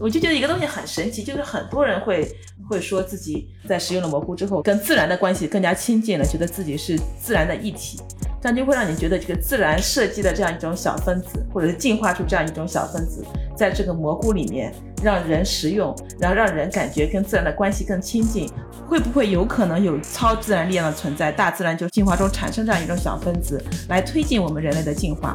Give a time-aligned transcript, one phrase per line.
[0.00, 2.30] 我就觉得一个东西很神奇，就是很多人会
[2.68, 7.98] 会说自己在食用了蘑菇之后，跟自然的关系更加亲近了，觉得自己是自然的一体，
[8.42, 13.24] 这样就会让你觉得这个自然设计的这样一种小分子，或者是进化出这样一种小分子，
[13.56, 14.70] 在这个蘑菇里面
[15.02, 18.50] 让人食用，然后让人感觉跟自然的关系更亲近，
[18.86, 21.32] 会不会有可能有超自然力量的存在？
[21.32, 23.58] 大自然就进化中产生这样一种小分子，
[23.88, 25.32] 来推进我们人类的进化？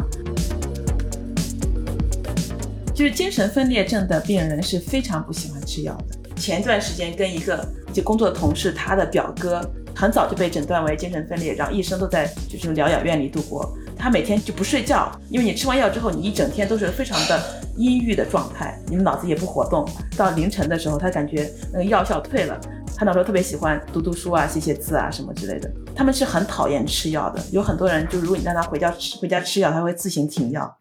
[3.01, 6.39] 就是精神分裂症的病人是非常不喜欢吃药的。
[6.39, 9.59] 前段时间跟一个就工作的同事，他的表哥
[9.95, 13.67] 很早就被诊断为精神分裂，然后一生都在就是疗养院里度过。
[13.97, 17.41] 他每天就不睡觉，因为你吃完药之后，你一整天都是非常的
[17.75, 19.83] 阴郁的状态，你们脑子也不活动。
[20.15, 22.55] 到凌晨的时候，他感觉那个药效退了，
[22.95, 25.67] 他那时候特别喜欢读读书啊、写写字啊什么之类的。
[25.95, 30.77] 他们是很讨厌吃药的，有很多人就如果你让他回家吃回家吃药，他会自行停药。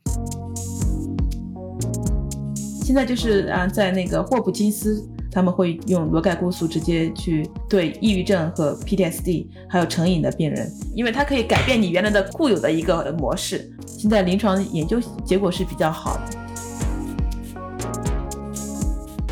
[2.90, 13.70] 现在就是啊，在那个霍普金斯，他们会用罗盖菇素直接去对抑郁症和 PTSD 还有成瘾的病人，因为它可以改变你原来的固有的一个模式。
[13.86, 16.22] 现在临床研究结果是比较好的。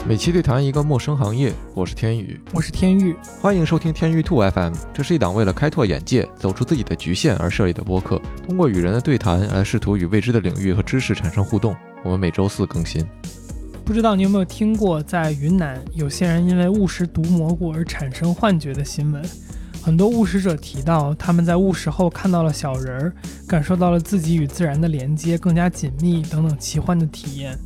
[0.06, 4.72] 每期对谈一个陌生行业，我是天宇，我是天宇，欢迎收听天宇兔 FM。
[4.94, 11.74] 这是一档为了开拓眼界、走出自己的局限而设立的播客，通过与人的对谈来试图与未知的领域和知识产生互动。
[12.04, 13.04] 我们每周四更新。
[13.88, 19.24] 不知道你有没有听过，在云南有些人因为误食毒蘑菇而产生幻觉的新闻。
[19.80, 23.12] 很多误食者提到，他们在误食后看到了小人儿，
[23.46, 27.58] 感受到了自己与自然的连接更加紧密等等奇幻的体验。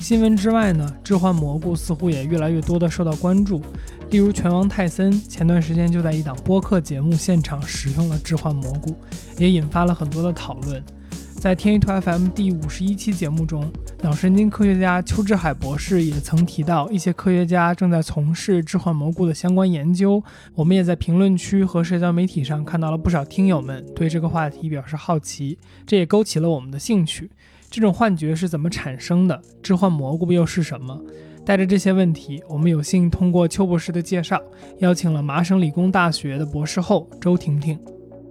[0.00, 3.60] 新闻之外呢，致幻蘑菇似乎也越来越多的受到关注。
[4.08, 8.96] 例如，拳王泰森前段时间就在一档播客节目现场使用了致幻蘑菇，
[9.36, 10.82] 也引发了很多的讨论。
[11.46, 13.70] 在天一图 FM 第五十一期节目中，
[14.02, 20.20] 脑神经科学家邱志海博士也曾提到，一些科学家正在从事致幻蘑菇的相关研究。
[20.56, 25.56] 我们也在评论区和社交媒体上看到了不少听友们对这个话题表示好奇，
[25.86, 27.30] 这也勾起了我们的兴趣。
[27.70, 29.40] 这种幻觉是怎么产生的？
[29.62, 31.00] 致幻蘑菇又是什么？
[31.44, 34.42] 带着这些问题，我们有幸通过邱博士的介绍，
[34.78, 37.78] 邀请了麻省理工大学的博士后周婷婷。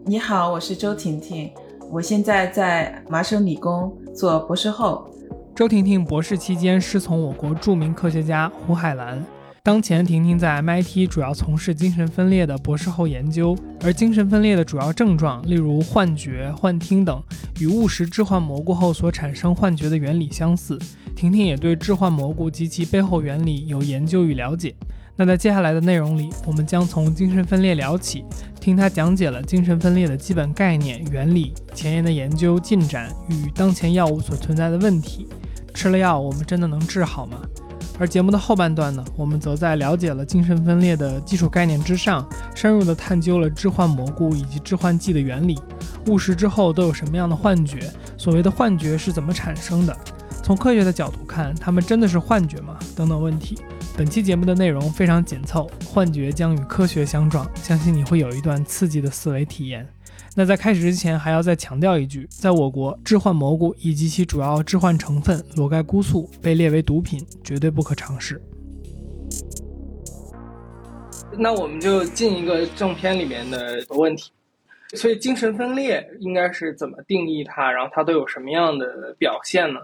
[0.05, 1.49] 你好，我是周婷婷。
[1.95, 5.09] 我现在在麻省理工做博士后。
[5.55, 9.25] 周婷婷博士期间师从我国著名科学家胡海岚。
[9.63, 13.57] 当前，婷婷在 MIT 主要从事精神分裂的博士后研究。
[13.81, 17.23] 而精神分裂的主要症状，例如幻觉、幻听等，
[17.61, 20.77] 与误食致幻蘑菇后所产生幻觉的原理相似。
[21.15, 24.75] 婷婷也对致幻蘑菇及其背后原理有研究与了解。
[25.17, 28.25] 那在接下来的内容里，我们将从精神分裂聊起，
[28.59, 35.27] 听他讲解了精神分裂的基本概念、原理、前沿的研究进展与当前药物所存在的问题。
[35.73, 37.37] 吃了药，我们真的能治好吗？
[37.97, 45.57] 而节目的后半段呢，我们则在了解了精神分裂的基础概念之上，深入的探究了致幻蘑菇以及致幻剂的原理。
[46.07, 47.89] 误食之后都有什么样的幻觉？
[48.17, 49.97] 所谓的幻觉是怎么产生的？
[50.45, 52.77] 从科学的角度看，它们真的是幻觉吗？
[52.95, 53.57] 等等问题。
[53.97, 59.87] 本期节目的内容非常紧凑，幻觉将与科学相撞，相信你会有一段刺激的思维体验。
[60.35, 68.39] 那在开始之前，还要再强调一句，在我国，致幻蘑菇以及其主要致幻成分裸盖菇素被列为毒品，绝对不可尝试。
[71.39, 74.31] 那我们就进一个正片里面的问题。
[74.93, 77.71] 所以，精神分裂应该是怎么定义它？
[77.71, 79.79] 然后它都有什么样的表现呢？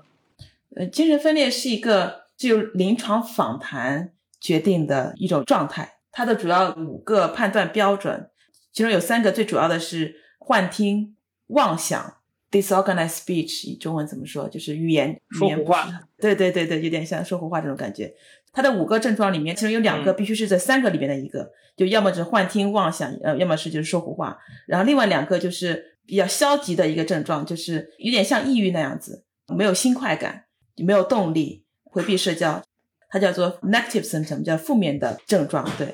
[0.76, 2.22] 呃，精神分裂是一个。
[2.42, 8.32] 是由临床访谈决定的一种状态，它的主要五个判断标准，
[8.74, 11.16] 其中有三个最主要的是幻听、
[11.50, 12.16] 妄想
[12.50, 14.50] （disorganized speech），中文怎么说？
[14.50, 15.88] 就是语言说胡话。
[16.18, 18.12] 对对对对，有点像说胡话这种感觉。
[18.52, 24.36] 它的五个症状里面，其中有两个必须是这三个里面的一个，就要么是幻听、妄想，呃，要么是就是说胡话。
[24.66, 30.46] 然后另外两个就是比较消极的一个症状，就是有点像抑郁那样子，没有新快感，
[30.82, 31.66] 没有动力。
[31.84, 32.64] 回避社交，
[33.10, 35.70] 它叫做 negative symptom，叫负面的症状。
[35.78, 35.94] 对，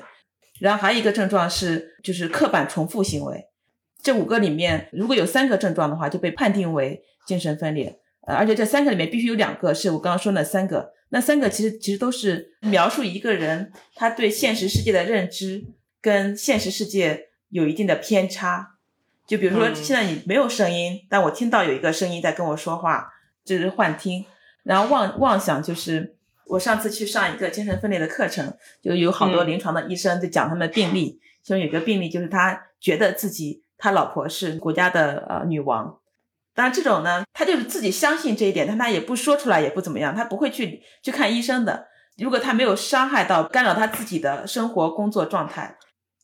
[0.60, 3.46] 然后还有一个症状是就是刻板重复行为。
[4.00, 7.98] 这五个里面，如果有三个症状的话，就被判定为精神分裂。
[8.28, 10.92] 呃，而且这三个里面必须有两个是我刚刚说那三个。
[11.08, 15.64] 那三个其实其实都是描述一个人他对现实世界的认知
[16.00, 18.76] 跟现实世界有一定的偏差。
[19.26, 23.08] 就比如说现在你没有声音，但我听到有一个声音在跟我说话，
[23.44, 24.24] 这是幻听。
[24.64, 26.16] 然后妄妄想就是
[26.46, 35.98] 我上次去上一个精神分裂的课程，就有好多临床的医生在讲他们的病例，其中有个病例就是他觉得自己他老婆是国家的呃女王，
[36.54, 41.86] 当然这种呢，他就是自己相信这一点，但他也不说出来，也不怎么样，他不会去去看医生的。
[42.16, 45.76] 如果他没有伤害到、干扰他自己的生活、工作状态，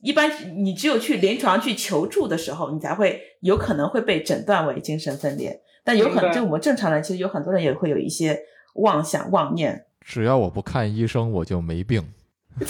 [0.02, 0.28] 一般
[0.64, 5.60] 你只有去临床去求助的时候，你才会有可能会被诊断为精神分裂。
[5.84, 8.40] 但有很就我们正常人，其实有很多人也会有一些
[8.76, 9.84] 妄想、妄念。
[10.00, 12.02] 只要我不看医生，我就没病。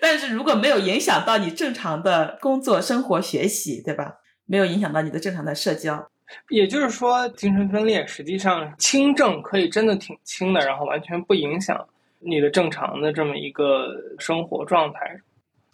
[0.00, 4.20] 但是如果没有影响到你正常的工作、生活、学习，对吧？
[4.46, 6.10] 没有影响到你的正常的社交。
[6.48, 11.86] 也就是说，精神分裂实际上轻症可以真的挺轻的，然后完全不影响
[12.20, 13.88] 你的正常的这么一个
[14.18, 15.20] 生活状态。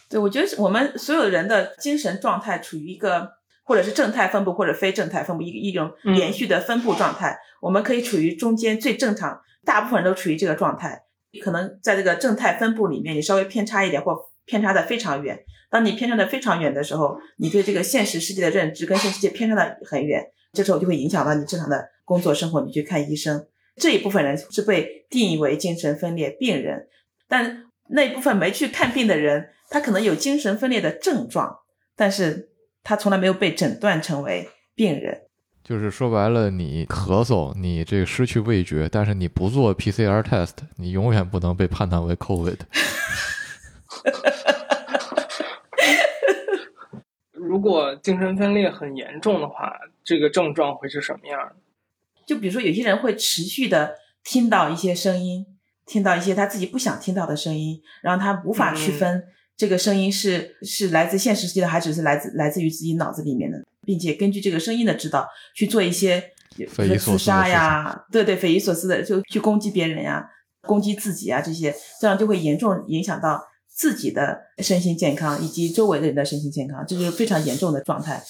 [0.08, 3.36] 对，我觉得我们所有人的精神状态处于一个。
[3.66, 11.02] 或者是正态分布，或者非正态分布，一一种连续的分布状态，我们可以处于中间最正常，大部分人都处于这个状态。
[11.42, 15.36] 可能在这个正态分布里面，你稍微偏差一点，或偏差的非常远。
[15.68, 22.60] 当你偏差的非常远的时候，你对这个现实世界的认知跟现实世界偏差的很远，这时候就会影响到你正常的工作生活。
[22.64, 26.86] 你去看医生，这一部分人是被定义为精神分裂病人，
[27.28, 31.58] 但那一部分没去看病的人，他可能有精神分裂的症状，
[31.96, 32.50] 但是。
[32.88, 35.22] 他从来没有被诊断成为病人，
[35.64, 42.60] 就是说白了，你咳嗽，你这个失去味觉，但是你不做 PCR test，你永远不能被判断为 COVID。
[47.32, 49.72] 如果精神分裂很严重的话，
[50.04, 51.56] 这个症状会是什么样？
[52.24, 55.44] 就比如说，有些人会持续的听到一些声音，
[55.84, 59.24] 听到一些他自己不想听到的声音，然后他无法区分。
[59.56, 66.32] 这个声音是是来自现实世界的，还只是来自来自于自己脑子里面的，并且根据这个声音的指导去做一些
[66.68, 70.28] 自杀呀，对对，匪夷所思的就去攻击别人呀，
[70.62, 78.22] 攻击自己啊，这些这样就会严重影响到自己的身心健康以及周围的人的身心健康，这就是非常严重的状态。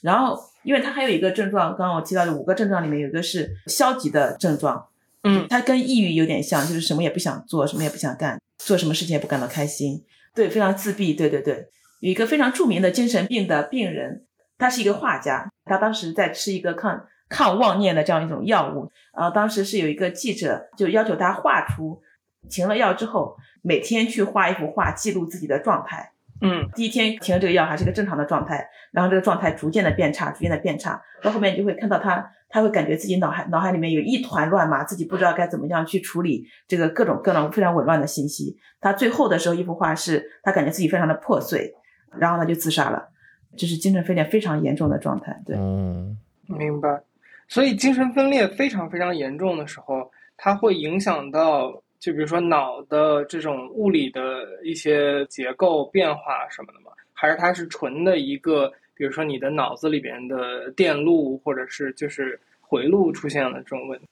[0.00, 4.84] 然后，因为它还有一个症状，刚刚我提到的五个症状里面有一个是消极的症状，
[5.22, 10.02] 嗯，它跟抑郁有点像，就是什么也不想做，什么也不想干，做什么事情也不感到开心。
[10.34, 11.14] 对，非常自闭。
[11.14, 11.68] 对对对，
[12.00, 14.24] 有一个非常著名的精神病的病人，
[14.58, 18.90] 他是一个画家，他当时在吃一个抗抗妄念的这样一种药物。
[19.14, 22.00] 呃当时是有一个记者就要求他画出
[22.48, 26.12] 停了药之后，每天去画一幅画，记录自己的状态。
[26.44, 38.56] 嗯，第一天停了这个药还是一个正常的状态，然后这个状态逐渐的变差，逐渐的变差，到后面就会看到他，他会感觉自己脑海脑海里面有一团乱麻，自己不知道该怎么样去处理这个各种各种非常紊乱的信息。
[38.80, 41.72] 他最后的时候一幅画是他感觉自己非常的破碎，
[42.18, 43.10] 然后他就自杀了，
[43.56, 45.40] 这是精神分裂非常严重的状态。
[45.46, 46.18] 对，嗯，
[46.48, 47.02] 明白。
[47.46, 51.82] 所以精神分裂非常非常严重的时候，它会影响到。
[52.02, 54.20] 就比如说脑的这种物理的
[54.64, 56.90] 一些结构变化什么的吗？
[57.12, 64.06] 还是它是纯的一个，比如说你的脑子里边的电路或者是就是回路出现了这种问题？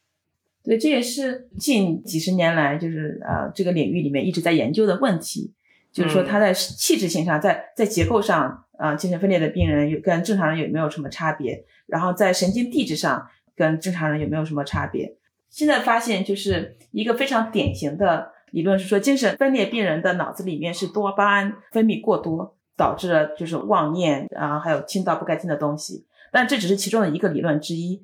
[0.63, 5.53] 对，这也是近几十年来就是呃这个领域里面一直在研究的问题，
[5.91, 11.65] 就是说它在气质性上，在在结构上啊，精神分裂的病人有跟正常人有没有什么差别？
[11.87, 13.27] 然后在神经递质上
[13.57, 15.17] 跟正常人有没有什么差别？
[15.51, 26.07] 现在发现就是一个非常典型的理论是说，精神分裂病人的脑子里面是多巴胺分泌过多，导致了就是妄念啊，还有听到不该听的东西。
[26.33, 28.01] 但这只是其中的一个理论之一。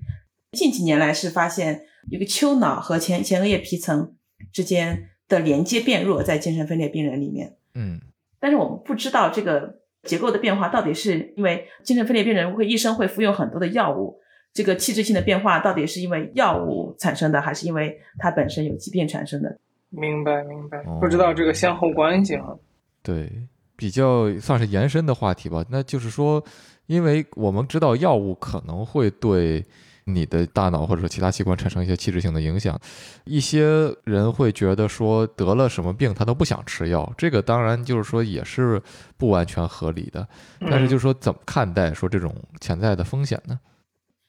[0.53, 4.15] 近几年来是发现，一个丘脑和前前额叶皮层
[4.53, 7.57] 之间的连接变弱，在精神分裂病人里面。
[7.75, 8.01] 嗯，
[8.41, 14.21] 但是我们不知道这个结构的变化到底是因为精神分裂病人会一生会服用很多的药物。
[14.57, 19.59] 这个器质性的变化到底是因为药物产生的，还是因为它本身有疾病产生的？
[19.91, 22.57] 明白，明白，不知道这个先后关系哈。
[23.03, 23.31] 对，
[23.77, 25.63] 比较算是延伸的话题吧。
[25.69, 26.43] 那就是说，
[26.87, 29.63] 因为我们知道药物可能会对
[30.05, 32.81] 你的大脑或者说其他器官产生一些器质性的影响，
[33.25, 38.81] 一些人会觉得说得了什么病他都不想吃药，这个当然就是说也是
[39.19, 40.27] 不完全合理的。
[40.61, 43.61] 但是就是说怎么看待说这种潜在的风险呢？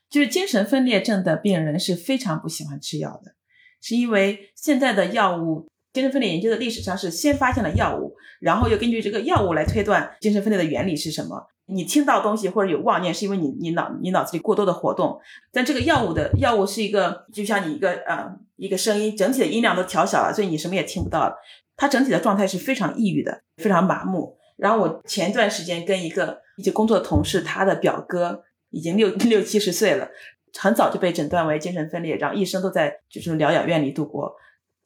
[0.10, 3.34] 就是精神分裂症的病人是非常不喜欢吃药的，
[3.82, 11.48] 是因为现在的药物精神分裂研究的历史上是先发现了药物，然后又根据这个药物来推断精神分裂的原理是什么。
[11.70, 15.20] 你听到东西或者有妄念，是因为你你脑你脑子里过多的活动。
[15.52, 21.36] 但这个药物的药物是一个，就像你一个呃一个声音，整体的音量都调小了，所以你什么也听不到了。
[21.76, 24.38] 它整体的状态是非常抑郁的，非常麻木。
[24.56, 28.44] 然后我前段时间跟一个一起工作的同事，他的表哥。
[28.70, 30.08] 已经六 六七十岁了，
[30.58, 34.36] 很早就被诊断为精神分裂，然后一生都在就是疗养院里度过。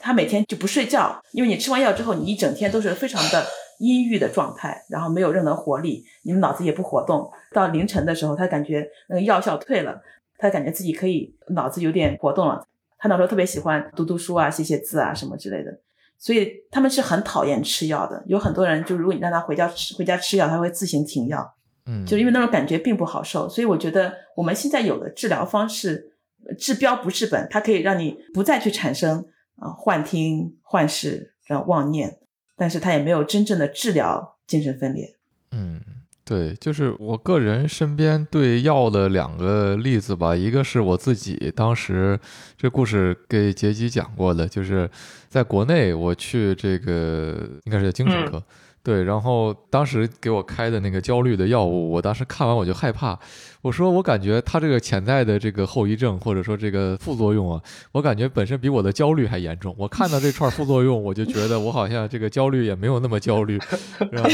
[0.03, 3.45] 他每天就不睡觉，因为你吃完药之后，你一整天都是非常的
[3.79, 7.29] 阴郁的状态，然后没有任何活力，你们脑子也不活动。
[7.51, 10.01] 到凌晨的时候，他感觉那个药效退了，
[10.39, 12.65] 他感觉自己可以脑子有点活动了，
[12.97, 15.71] 他那时候特别喜欢读读书啊、写写字啊什么之类的，
[16.17, 18.23] 所以他们是很讨厌吃药的。
[18.25, 21.53] 有很多人就如果你让他回家吃回家吃药，他会自行停药，
[21.85, 23.47] 嗯，就因为那种感觉并不好受。
[23.49, 26.13] 所以我觉得我们现在有的治疗方式，
[26.57, 29.25] 治标不治本，它可以让你不再去产生
[29.57, 32.19] 啊幻听、幻视、然后妄念，
[32.55, 35.15] 但是它也没有真正的治疗精神分裂。
[35.51, 35.81] 嗯。
[36.23, 42.17] 对，就是我个人身边对药的两个例子吧，一个是我自己当时
[42.55, 44.89] 这故事给杰基讲过的，就是
[45.27, 47.35] 在国内我去这个
[47.65, 48.41] 应该是精神科，
[48.83, 53.17] 对，然后当时给我开的那个焦虑的药物，我当时看完我就害怕，
[53.61, 57.61] 我说我感觉它这个潜在的这个后遗症或者说这个副作用啊，
[57.91, 59.75] 我感觉本身比我的焦虑还严重。
[59.77, 63.59] 我看到这串副作用，我就觉得我好像这个焦虑也没有那么焦虑，
[64.11, 64.29] 然后。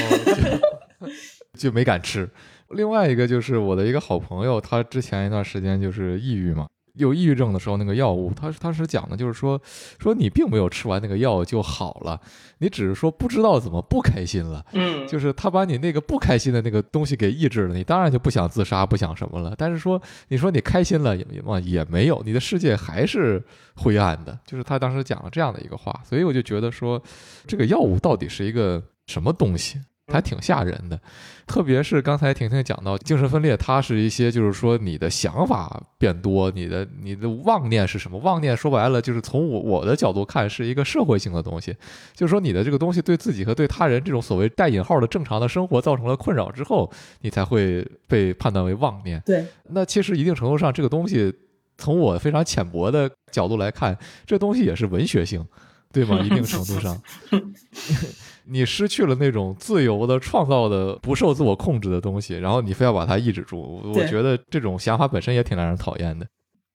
[1.57, 2.29] 就没敢吃。
[2.69, 9.59] 另外一个就是我的一个好朋友，他之前一段时间就是抑郁嘛，有抑郁症的时候，那个药物，他当时讲的就是说，
[9.99, 12.19] 说你并没有吃完那个药就好了，
[12.57, 14.65] 你只是说不知道怎么不开心了。
[14.73, 19.53] 嗯，就是他把你那个不开心的那个东西给抑制了，你当然就不想自杀，不想什么了。
[19.57, 23.43] 但是说，你说你开心了也嘛也没有，你的世界还是
[23.75, 24.37] 灰暗的。
[24.45, 27.01] 就是他当时讲了这样的一个话，所以我就觉得说，
[27.45, 29.79] 这个药物到底是一个什么东西？
[30.11, 30.99] 还挺吓人的，
[31.45, 38.17] 特别是刚才婷婷讲到精神分裂，它是一些就是说你的想法变多，你的你的妄念是什么？
[38.19, 41.75] 妄念说白了就是从我我的角度看是一个社会性的东西，
[42.13, 49.21] 就是说你的这个东西对自己和对他人这种所谓带引号的正常的生活造成了困扰之后，你才会被判断为妄念。
[49.25, 51.33] 对，那其实一定程度上，这个东西
[51.77, 55.45] 从我非常浅薄的角度来看，这东西也是文学性，
[55.91, 56.19] 对吗？
[56.21, 56.97] 一定程度上。
[58.49, 66.25] 你失去了那种自由的创造的不受自我控制的东西，然后你非要把它抑制住，我觉得这种想法本身也挺让人讨厌的。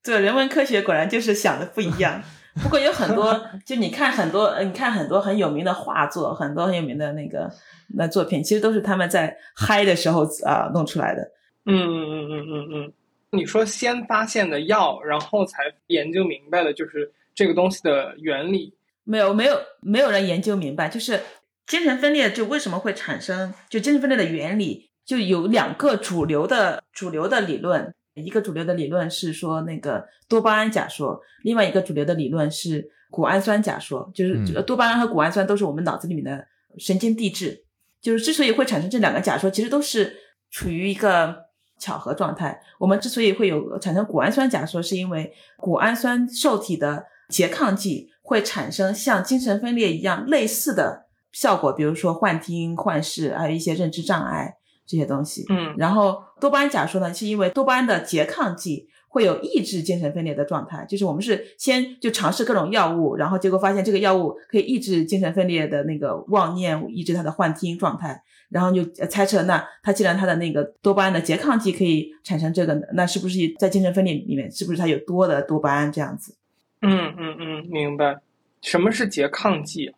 [0.05, 2.23] 对，人文科学果然就是想的不一样。
[2.63, 7.51] 不过有很多，就你看很多，你看很多很有名的画作，很多很有名的那个
[7.95, 11.23] 那作品，其实都是他们在嗨的时候啊弄出来的。
[11.65, 12.93] 嗯嗯嗯嗯嗯嗯。
[13.31, 18.75] 你说先发现的药，然后才研究明白的，就是这个东西的原理。
[19.05, 21.19] 没有，没有，没有人研究明白，就是。
[21.67, 23.55] 精神分裂就为什么会产生？
[23.69, 34.11] 就精神分裂的原理就有两个主流的主流的理论，一个主流的理论是说那个多巴胺假说，另外一个主流的理论是谷氨酸假说。
[34.15, 36.47] 就是多巴胺和谷氨酸都是我们脑子里面的
[36.79, 37.65] 神经递质。
[38.01, 40.17] 就是之所以会产生这两个假说，其实都是
[40.51, 41.37] 处于一个
[41.79, 42.61] 巧合状态。
[42.79, 51.07] 我们之所以会有产生谷氨酸假说，是因为谷氨酸受体的拮抗剂会产生像精神分裂一样类似的。
[51.33, 54.55] 效果，比如说幻听、幻视，还有一些认知障碍
[54.87, 55.45] 这些东西。
[55.49, 76.37] 嗯，然后多巴胺假说呢，是因为多巴胺的拮抗剂会有抑制精神分裂的状态，就是我们是先就尝试各种药物，然后结果发现这个药物可以抑制精神分裂的那个妄念，抑制它的幻听状态，然后就猜测，那它既然它的那个多巴胺的拮抗剂可以产生这个，那是不是在精神分裂里面，是不是它有多的多巴胺这样子？
[76.81, 78.19] 嗯嗯嗯，明白。
[78.61, 79.93] 什么是拮抗剂？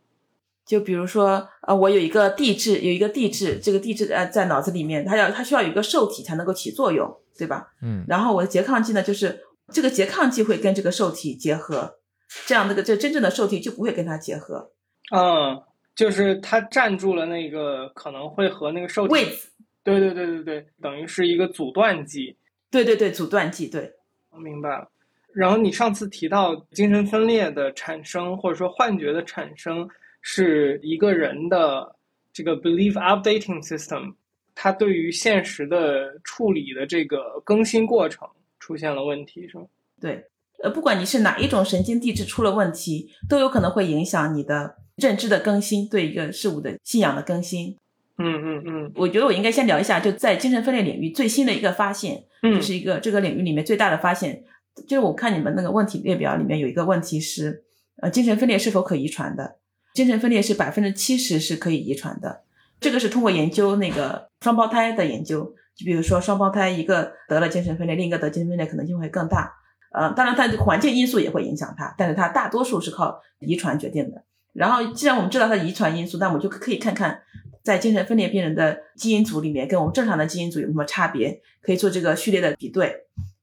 [0.66, 7.68] 就比如说，呃，我有一个地质，有一个地质，这个地质呃在脑子里面，它要它需要有一个受体才能够起作用，对吧？
[7.82, 8.02] 嗯。
[8.08, 11.98] 然后我的拮抗剂呢，就是这个拮抗剂会跟这个受体结合，
[12.46, 14.70] 这样那个这真正的受体就不会跟它结合。
[15.14, 15.62] 嗯，
[15.94, 19.50] 就是它占住了那个可能会和那个受体位置。
[19.82, 22.38] 对对对对对，等于是一个阻断剂。
[22.70, 23.92] 对对对，阻断剂，对。
[24.30, 24.88] 我明白了。
[25.34, 29.86] 然后你上次提到精神分裂的产生，或者说幻觉的产生。
[30.26, 31.96] 是一个人的
[32.32, 34.14] 这个 belief updating system，
[34.54, 38.26] 它对于现实的处理的这个更新过程
[38.58, 39.66] 出现了问题，是吗？
[40.00, 40.24] 对，
[40.62, 47.76] 呃，不管你是哪一种神经递质出了问题，都有可能会影响你的认知的更新，对一个事物的信仰的更新。
[48.16, 54.42] 嗯嗯嗯，我觉得我应该先聊一下，就在精神分裂领域最新的一个发现，嗯，就是一个这个领域里面最大的发现，
[54.88, 57.62] 就是我看你们那个问题列表里面有一个问题是，
[57.96, 59.58] 呃，精神分裂是否可遗传的？
[59.94, 62.42] 精神分裂是百分之七十是可以遗传的，
[62.80, 65.44] 这个是通过研究那个双胞胎的研究，
[65.76, 69.52] 就比如说双胞胎一个得了精神分裂，另一个得精神分裂可能性会更大。
[69.92, 74.24] 呃，当然它的环境因素也会影响它，但是它大多数是靠遗传决定的。
[74.52, 77.20] 然后既然我们知道它的遗传因素，那我们就可以看看
[77.62, 82.92] 在精神分裂病人的基因组里面跟我们正常的基因组有什么差别，可以做这个序列的比对。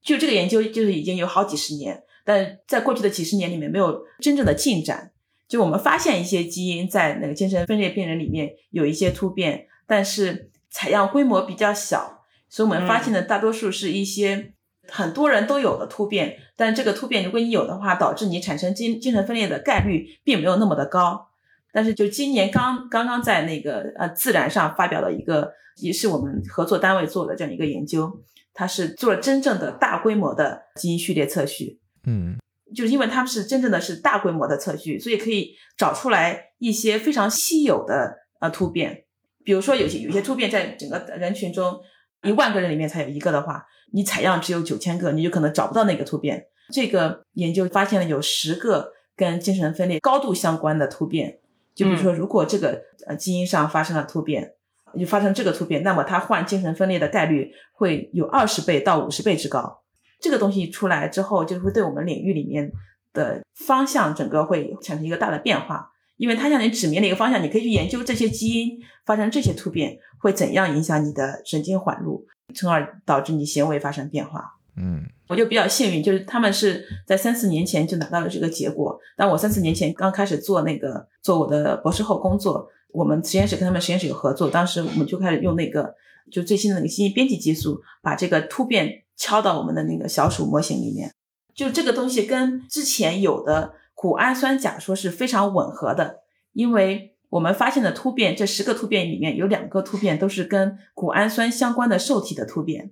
[0.02, 5.11] 就这个研究就是已经有好几十年，但在过去的几十年里面没有真正的进展。
[5.52, 14.54] 就我们发现一些基因在那个精神分裂病人里面有一些突变，但是采样规模比较小，所以我们发现的大多数是一些
[14.88, 21.28] 很多人都有的突变，但这个突变如果你有的话，导致你产生精精神分裂的概率并没有那么的高。
[21.70, 28.10] 但是就今年刚刚刚在那个呃自然上发表了一个，也是我们合作单位做的这样一个研究，
[28.54, 31.78] 它是做了真正的大规模的基因序列测序。
[32.06, 32.38] 嗯，
[32.74, 39.04] 就是因为他们是真正的是大规模的测序，所以可以找出来一些非常稀有的呃突变。
[39.44, 41.80] 比如说有些有些突变在整个人群中
[42.22, 46.46] 一万个人里面才有一个的话，你采样只有九千个，你就可能找不到那个突变。
[46.72, 51.40] 这个研究发现了有十个跟精神分裂高度相关的突变。
[51.74, 54.54] 就比如说，如果这个呃基因上发生了突变，
[54.98, 59.81] 就发生这个突变，那么他患精神分裂的概率会有二十倍到五十倍之高。
[60.22, 62.70] 这个东西出来之后，就会对我们领域里面
[63.12, 72.24] 的方向整个会产生一个大的变化，因为它向你指明了一个方向，你可以去研究这些基因发生这些突变会怎样影响你的神经环路，
[72.54, 74.44] 从而导致你行为发生变化。
[74.76, 78.98] 嗯，我就比较幸运，就是他们是在三四年前就拿到了这个结果。
[79.16, 85.94] 但我三四年前刚开始做那个做我的博士后工作，我们实验室跟他们实验室有合作，当时我们就开始用那个
[86.30, 91.14] 就最新的那个信息编辑技术，把这个突变敲到我们的那个小鼠模型里面。
[91.54, 102.90] 就这个东西跟之前有的谷氨酸假说是非常吻合的，因为我们发现的突变，这十个突变里面有两个突变都是跟谷氨酸相关的受体的突变。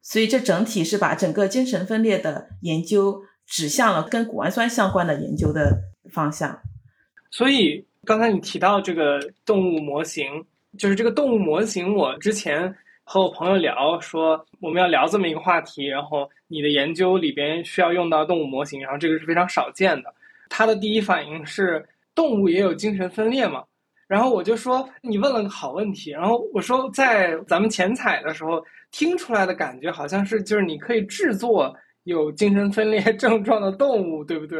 [0.00, 6.60] 所以这整体是把整个精神分裂的研究指向了跟谷氨酸相关的研究的方向。
[7.30, 10.24] 所以刚才你提到这个动物模型，
[10.78, 12.72] 就是这个动物模型，我之前
[13.08, 20.12] 和我朋友聊说我们要聊这么一个话题，然后你的研究里边需要用到动物模型，然后这个是非常少见的。
[20.50, 23.62] 他的第一反应是动物也有精神分裂吗？
[24.08, 26.10] 然后我就说你问了个好问题。
[26.10, 28.60] 然后我说在咱们前采的时候。
[28.92, 34.58] 听出来的感觉好像是，就是你可以制作有精神分裂 症状的动物，对不对？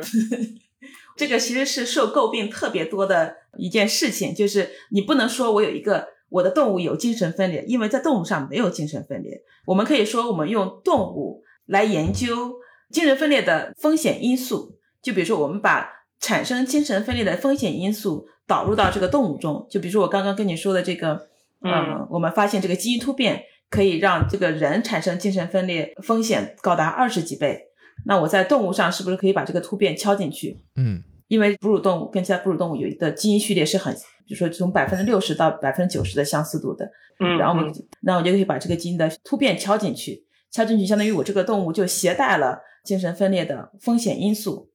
[1.16, 9.42] 这个其实是受诟病特别多的一件事情，就是你不能说我有一个我的动物有精神分裂，因为在动物上没有精神分裂。
[9.66, 12.54] 我们可以说，我们用动物来研究
[12.90, 14.78] 精神分裂的风险因素。
[15.02, 15.88] 就比如说，我们把
[16.20, 19.66] 产生精神分裂的风险因素导入到这个动物中。
[19.70, 21.28] 就比如说我刚刚跟你说的这个，
[21.62, 23.42] 嗯，我们发现这个基因突变。
[23.68, 27.62] 可以让这个人产生精神分裂风险高达二十几倍。
[28.04, 30.62] 那我在动物上是不是可以把这个突变敲进去？
[30.76, 33.92] 嗯，因为哺乳动物跟其他哺乳动物有一个基因序列是很，
[34.26, 36.90] 比如说从百分之六十到百分之九十的相似度的。
[37.20, 44.70] 嗯，然后我们，那我就可以把这个基因的突变敲进去，敲进去相当于我这个动物就携带了精神分裂的风险因素。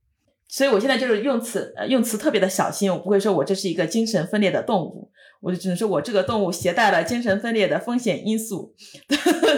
[0.48, 5.12] 所以我现在就是用词，呃，用词特别的小心，我不会说我这是一个精神分裂的动物。
[5.40, 8.76] 我就只能说，我这个动物携带了精神分裂的风险因素。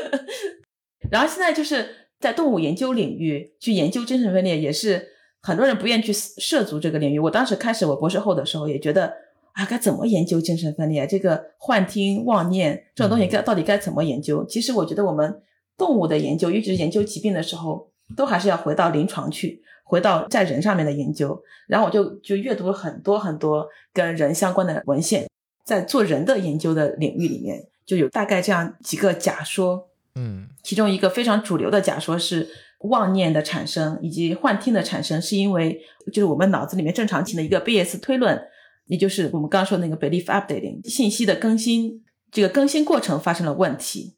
[1.11, 5.09] 然后现在就是在动物研究领域去研究精神分裂，也是
[5.41, 7.19] 很多人不愿意去涉足这个领域。
[7.19, 9.13] 我当时开始我博士后的时候，也觉得
[9.53, 11.07] 啊，该怎么研究精神分裂？
[11.07, 14.45] 这个幻听、妄念这种东西该到底该怎么研究？
[14.45, 15.41] 其实我觉得我们
[15.77, 21.41] 动物的研究，尤其是研究疾病的时候，都还是要回到临床去，回到在人上面的研究。
[21.67, 25.27] 然后我就就阅读了很多很多跟人相关的文献。
[25.65, 38.37] 在做人的研究的领域里面，就有大概这样几个假说，嗯，其中一个非常主流的假说是妄念的产生以及幻听的产生，是因为就是我们脑子里面正常性的一个贝叶斯推论，
[38.85, 44.15] 也就是我们刚刚说那个 belief updating 信息的更新，这个更新过程发生了问题。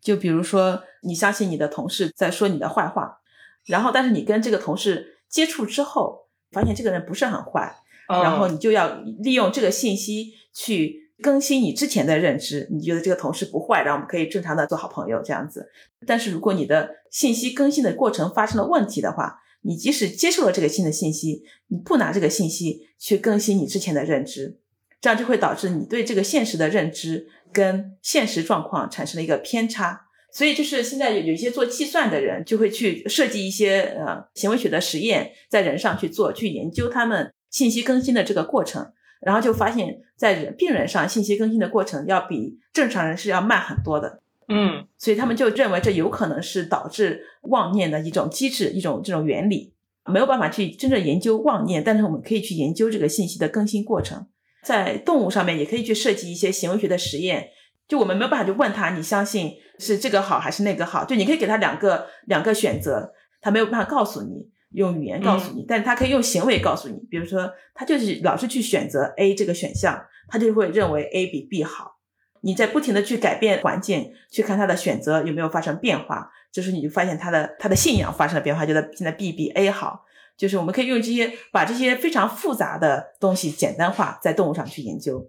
[0.00, 3.18] 就比如说，你相信你的同事在说你的坏话，
[3.66, 7.76] 然后但是你跟这个同事接触之后，发现这个人不是很坏，
[8.08, 10.34] 然后你就要利用这个信息。
[10.54, 15.70] 去更新你之前的认知，你觉得这个同事不坏，然后我们可以正常的做好朋友这样子。
[16.04, 24.58] 但是如果你的信息更新的过程发生了问题的话，你即使接受了这个新的信息，你不拿这个信息去更新你之前的认知，
[25.00, 30.06] 这样就会导致你对这个现实的认知跟现实状况产生了一个偏差。
[30.32, 38.92] 所以就是现在有有一些做计算的人就会去设计一些呃行为学的实验，在人上去做，去研究他们信息更新的这个过程。
[39.20, 44.22] 然后就发现，在人病人上，信息更新的过程要比正常人是要慢很多的。
[44.48, 49.74] 嗯，所以他们就认为这有可能是导致妄念的一种机制，一种这种原理。
[50.10, 54.26] 没有办法去真正研究妄念，但是我们可以去研究这个信息的更新过程。
[54.64, 57.50] 在动物上面也可以去设计一些行为学的实验。
[57.86, 61.04] 就我们没有办法去问他，你相信是这个好还是那个好？
[61.04, 64.50] 就你可以给他两个两个选择，他没有办法告诉你。
[64.72, 66.98] 用语言告诉你，但是他可以用行为告诉你。
[67.10, 71.97] 比如说，他就是老是去选择 A 这个选项，他就会认为 A 比 B 好。
[72.40, 80.04] 你在不停的去改变环境，去看他的选择有没有发生变化，就是你就发现他的他的信仰发生了变化，觉得现在 B 比 A 好。
[80.36, 85.20] 就是我们可以用这些把这些非常复杂的东西简单化，在动物上去研究。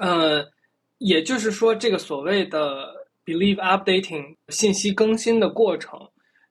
[0.00, 0.44] 呃，
[0.98, 2.84] 也就是说，这个所谓的
[3.24, 5.96] believe updating 信息更新的过程，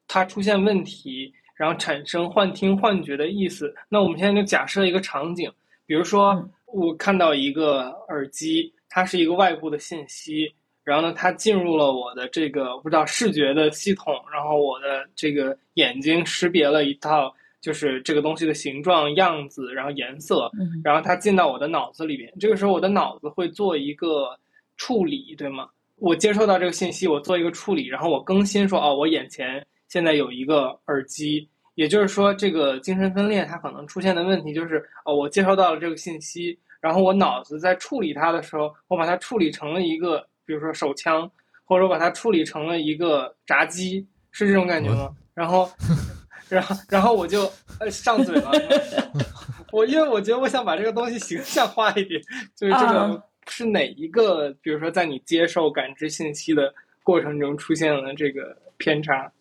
[0.08, 3.76] 它出现问题，然后产生幻听、幻觉的意思。
[3.90, 5.52] 那我们现在就假设一个场景，
[5.86, 10.54] 比如说我看到一个耳机，它是一个外部的信息，
[10.84, 17.34] 然后呢，它进入了我的这个不知道视觉的系统，然后我的这个眼睛识别了一套。
[17.64, 20.52] 就是这个东西的形状、样子，然后颜色，
[20.84, 22.30] 然后它进到我的脑子里边。
[22.38, 24.38] 这个时候，我的脑子会做一个
[24.76, 25.70] 处理，对吗？
[25.96, 31.48] 我接收到这个信息，我做一个处理，然后我更新说，哦，我眼前现在有一个耳机。
[31.76, 41.32] 也就是说，这个精神分裂它可能出现的问题就是，哦，我接收到了这个信息，然后我脑子在处理它的时候，我把它处理成了一个，比如说手枪，
[41.64, 45.16] 或者我把它处理成了一个炸鸡，是这种感觉吗？
[45.34, 45.72] 然后。
[46.50, 48.52] 然后，然后我就呃上嘴了。
[49.72, 52.22] 我因为我觉得我想把这个东西形象化一点，
[52.56, 54.52] 就是这个是哪一个？
[54.62, 59.32] 比如说，在你接受感知信息的过程中出现了这个偏差。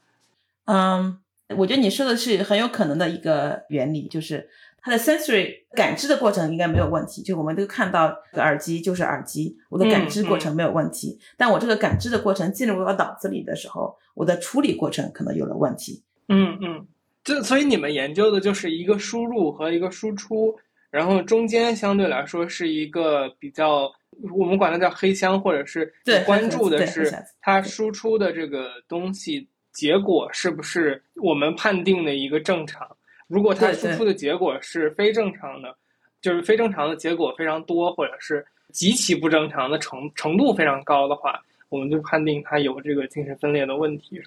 [0.67, 4.49] 嗯，我觉得你说的是很有可能的一个原理，就是
[4.83, 7.23] 它的 sensory 感知的过程应该没有问题。
[7.23, 11.19] 就我们都看到耳机就是耳机，我的感知过程没有问题。
[11.37, 16.03] 但我这个感知的过程进入我脑子里的时候，我的处理过程可能有了问题。
[16.29, 16.87] 嗯嗯。
[17.25, 20.53] 就所以你们研究的就是一个输入和一个输出，
[20.91, 23.89] 然后中间相对来说是一个比较，
[24.37, 25.95] 我们管它叫黑箱，或者是
[26.27, 27.09] 关注的是
[27.41, 32.85] 它输出的这个东西结果是不是我们判定的一个正常？
[33.33, 35.75] 如果它输出的结果是非正常的，
[36.21, 44.21] 就是非正常的结果非常多，或者是极其不正常的程程度非常高的话，我们就判定他有这个精神分裂的问题，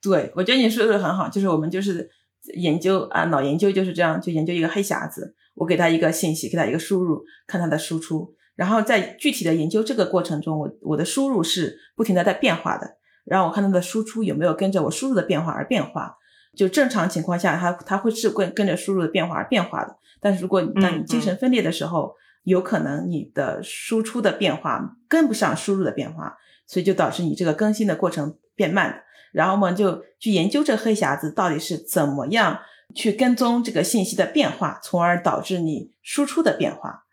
[0.00, 2.10] 对，我觉得你说的很好，就是我们就是。
[2.54, 16.18] 研究啊，脑研究就是这样，就研究一个黑匣子，我给他一个信息，给他一个输入，看他的输出，然后在具体的研究这个过程中，我我的输入是不停的在变化的，然后我看他的输出有没有跟着我输入的变化而变化，
[16.56, 29.02] 就正常情况下，它它会是跟跟着输入的变化而变化的，但是如果当你精神分裂的时候，有可能你的输出的变化跟不上输入的变化，所以就导致你这个更新的过程变慢。
[29.32, 32.60] 然后我们就去研究这黑匣子到底是怎么样
[32.94, 37.04] 去跟踪这个信息的变化，从而导致你输出的变化。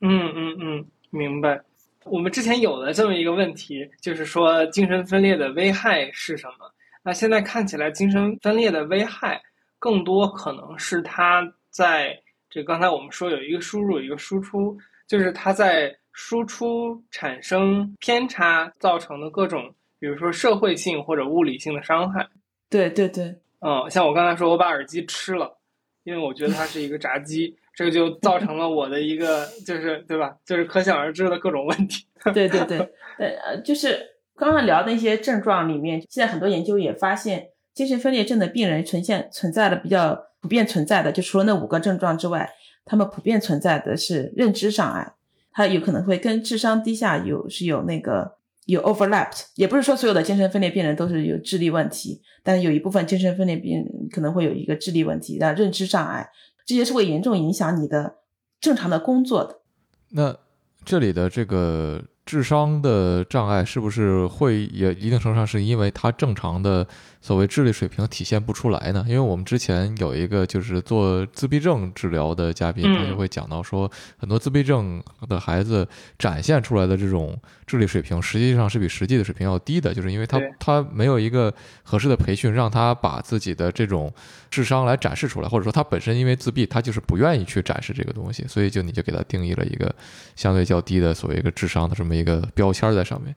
[0.00, 1.60] 嗯嗯嗯，明白。
[2.04, 6.72] 我们之前有了这么一个问题，就是说精神分裂的危害是什么？
[7.02, 9.40] 那现在看起来，精神分裂的危害
[9.78, 12.18] 更多可能是它在
[12.50, 19.74] 这刚才我们说有一个输入一个输出，就是它在输出产生偏差造成的各种。
[20.00, 22.24] 比如说社会性或者物理性的伤害，
[22.70, 25.58] 对对对，嗯，像我刚才说，我把耳机吃了，
[26.04, 30.36] 因为我觉得它是一个炸鸡，这个就造成了我的一个，就是对吧？
[30.44, 32.06] 就是可想而知的各种问题。
[32.32, 32.78] 对对对，
[33.18, 33.98] 呃，就是
[34.38, 42.50] 刚刚聊的那些症状里面，现在很多研究也发现，精神分裂症的病人呈现存在的比较普遍存在的，就除了那五个症状之外，
[42.84, 45.14] 他们普遍存在的是认知障碍，
[45.52, 48.38] 它有可能会跟智商低下有是有那个。
[48.68, 56.28] 有 overlapped，也不是说所有的精神分裂病人都是有智力问题，但是有一部分精神分裂病人可能会有一个智力问题，的认知障碍，
[56.66, 58.16] 这些是会严重影响你的
[58.60, 59.62] 正常的工作的。
[60.10, 60.36] 那
[60.84, 62.04] 这里的这个。
[62.28, 66.86] 智商的障碍是不是会也一定程度上是因为他正常的
[67.22, 69.02] 所谓智力水平体现不出来呢？
[69.08, 75.88] 因为我们之前有一个就是做自闭症治疗的嘉宾，他就会讲到说，很多自闭症的孩子
[76.18, 77.36] 展现出来的这种
[77.66, 84.12] 智力水平，实际上是比实际的水平要低的，就是因为他他没有一个合适的培训，让他把自己的这种
[84.50, 89.92] 智商来展示出来，或者说他本身因为自闭，他就是不愿意去展示这个东西，所以就你就给他定义了一个
[90.36, 92.17] 相对较低的所谓一个智商的这么。
[92.18, 93.34] 一个标签在上面，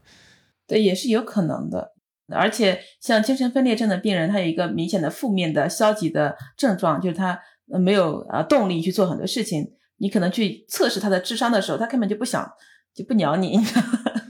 [0.68, 1.94] 对，也是有可能的。
[2.34, 9.72] 而且像精神分裂症的病人，他有一个明显的负面的消极的症状，就是他没有呃动力去做很多事情。
[9.98, 12.50] 你可能去测试他的智商的时候，他根本就不想，
[12.96, 13.60] 就不鸟你，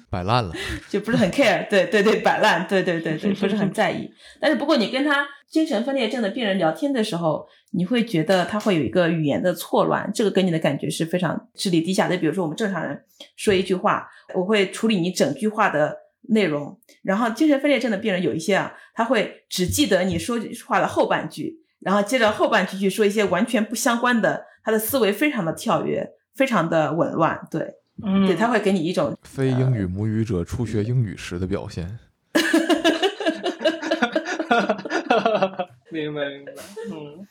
[0.09, 0.53] 摆烂了，
[0.89, 1.69] 就不是很 care。
[1.69, 4.09] 对对对，摆烂，对对对对，不是很 在意。
[4.39, 12.17] 但是不过你跟他精神分裂症的病人聊天的时候，你会觉得他会有一个语言的错乱，这个给你的感觉是非常智力低下的。
[12.17, 13.03] 比如说我们正常人
[13.35, 14.07] 说一句话。
[14.33, 15.93] 我会处理你整句话的
[16.29, 27.73] 内容，然后精神分裂症的病人有一些啊，他会只记得你说话的后半句，然后接着后半句去说一些完全不相关的，他的思维非常的跳跃，非常的紊乱，对，
[28.05, 31.99] 嗯，对他会给你一种非英语母语者初学英语时的表现。
[34.59, 36.53] 哈哈哈明白明白，
[36.91, 37.27] 嗯。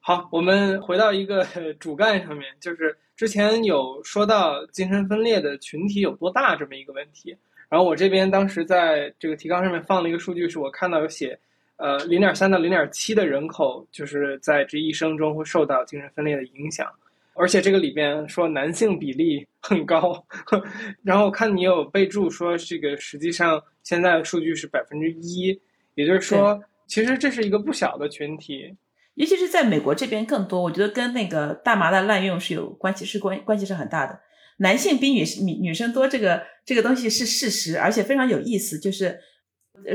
[0.00, 1.44] 好，我们回到一个
[1.78, 7.36] 主干上面，就是之前有说到精神分裂的群体有多大这么一个问题。
[7.68, 11.38] 然后我这边当时在这个提纲上面放了一个数据，是我看到有写，
[11.76, 16.90] 呃，零点三到零点七的人口就是在这一生中会受到精神分裂的影响，
[17.34, 20.24] 而且这个里边说男性比例很高。
[21.04, 25.60] 然后我看你有备注说，这个实际上现在的数据是百分之一，
[25.98, 28.76] 也就是说，其实这是一个不小的群体。
[29.14, 34.20] 尤其是在美国这边更多，我觉得跟那个大麻的滥用是有关系，是关关系是很大的。
[34.58, 38.78] 男性比女女女生多，这个这个东西是事实，而且非常有意思。
[38.78, 39.18] 就是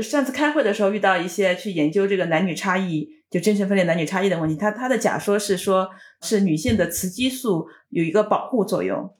[0.02, 5.88] 上次开会的时候遇到一些去研究这个男女差异，就精神分裂男女差异的问题，他他的假说是说，
[6.20, 9.10] 是女性的雌激素有一个保护作用。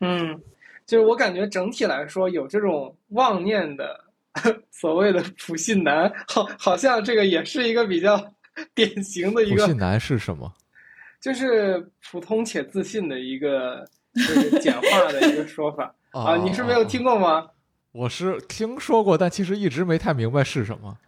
[0.00, 0.40] 嗯，
[0.86, 4.06] 就是我感觉整体来说有这种妄念的
[4.70, 8.32] 所谓的普信男，好好像这个也是一个比较。
[8.74, 10.52] 典型的一个普信男是什么？
[11.22, 16.36] 就是普通且自信的一个，就是简化的一个说法啊。
[16.36, 17.46] 你是没有听过吗？
[17.92, 20.98] 我是听说过，但其实一直没太明白是什么。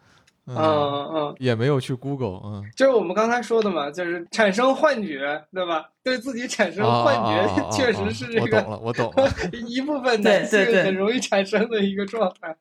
[0.46, 2.40] 嗯嗯，也没有去 Google。
[2.44, 5.90] 嗯，就是我们刚才说的嘛，就是产生幻觉，对吧？
[6.02, 8.42] 对自己产生幻觉，确实是这个。
[8.42, 9.30] 我懂了，我懂了。
[9.66, 12.56] 一部分男性很容易产生的一个状态。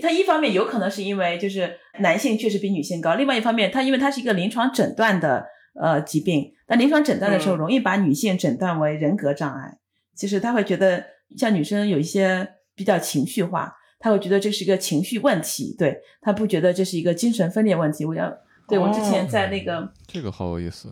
[0.00, 5.44] 它一方面有可能是因为就是男性确实比女性高，另外一方面，它因为它是一个临床诊断的
[5.80, 9.78] 呃疾病，但临床诊断的时候容易把女性诊断为人格障碍。
[10.14, 11.04] 其实他会觉得
[11.36, 18.04] 像女生有一些比较情绪化，他会觉得这是一个情绪问题，对他不觉得这是一个精神分裂问题。
[18.04, 18.32] 我要
[18.66, 20.90] 对我之前在那个这个好有意思，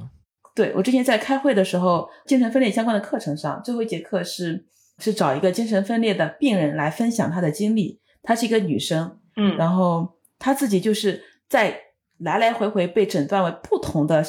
[0.54, 4.66] 对我之前在开会的时候，精神分裂相关的课程上，最后一节课是
[4.98, 8.00] 是找一个精神分裂的病人来分享他的经历。
[8.24, 11.78] 她是一个女生，嗯，然后她自己就是在
[12.18, 14.24] 来来回回被诊断为不同的，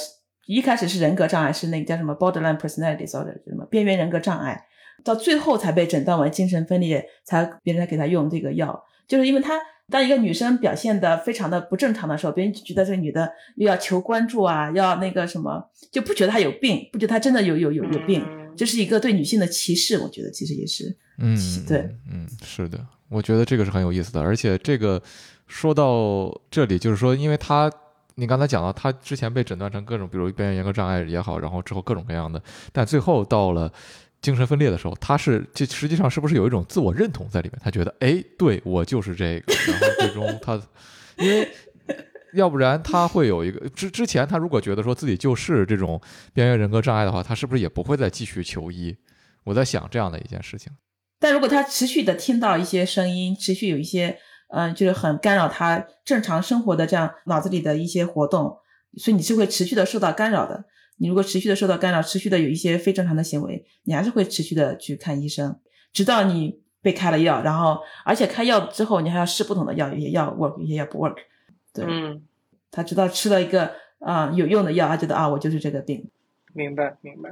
[0.45, 4.65] 一开始是人格障碍，是那个叫什么 borderline personality disorder，什么边缘人格障碍，
[5.03, 18.25] 到最后才被诊断为精神分裂，才别人才给她用这个药，就是因为她当一个女生表现的非常的不正常的时候，别人就觉得这个女的又要求关注啊，要那个什么，就不觉得她有病，不觉得她真的有有有有病，
[18.55, 21.37] 这是一个对女性的歧视，我觉得其实也是，嗯，
[21.67, 22.85] 对，嗯，是的。
[23.07, 25.01] 我觉得这个是很有意思的，而且这个
[25.47, 27.71] 说到这里，就是说，因为他
[28.15, 32.41] 你刚才讲到，他之前被诊断成各种，比如边缘人格障碍也好，然后之后各种各样的，
[32.71, 33.71] 但最后到了
[34.21, 37.61] 精神分裂的时候，他是这实际上是不是有一种自我认同在里面？
[37.63, 40.59] 他觉得，哎，对我就是这个，然后最终他，
[41.19, 41.47] 因为
[42.35, 45.99] 要不然他会有一个 之之前他如果觉得说自己就是这种
[46.33, 48.95] 边缘人格障碍的话，他是不是也不会再继续求医？
[49.45, 50.71] 我在想这样的一件事情。
[51.19, 54.17] 但如果他持续的听到一些声音，持续有一些，
[54.49, 58.57] 嗯，就是很干扰他正常生活的这样脑子里的一些活动，
[58.97, 60.65] 所以你是会持续的受到干扰的。
[60.97, 65.59] 你如果持续的受到干扰，持续的有一些非正常的行为，你还是会持续的去看医生，
[65.93, 71.15] 直到你被开了药，然后而且开药之后你还要试不同的药，有些药 work，有些药不 work。
[71.75, 72.23] 对，嗯，
[72.71, 76.09] 他知道吃了一个啊有用的药，他觉得啊我就是这个病。
[76.53, 77.29] 明白，明白。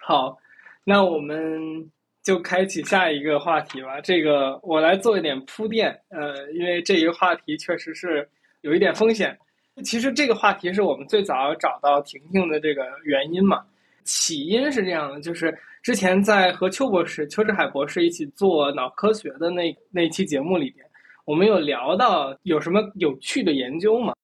[0.00, 0.36] 好，
[0.84, 1.90] 那我们。
[2.26, 4.00] 就开启下一个话题吧。
[4.00, 8.28] 这个我来做一点铺垫，呃，因为这一个话题确实是
[8.62, 9.38] 有一点风险。
[9.84, 13.64] 其实这个话题是我们最早找到婷婷的这个原因嘛。
[14.02, 20.84] 起因是这样的，就是之前在和邱博士、邱志海博士一起做脑科学的那那期节目里边，
[21.26, 24.14] 我们有聊到有什么有趣的研究吗。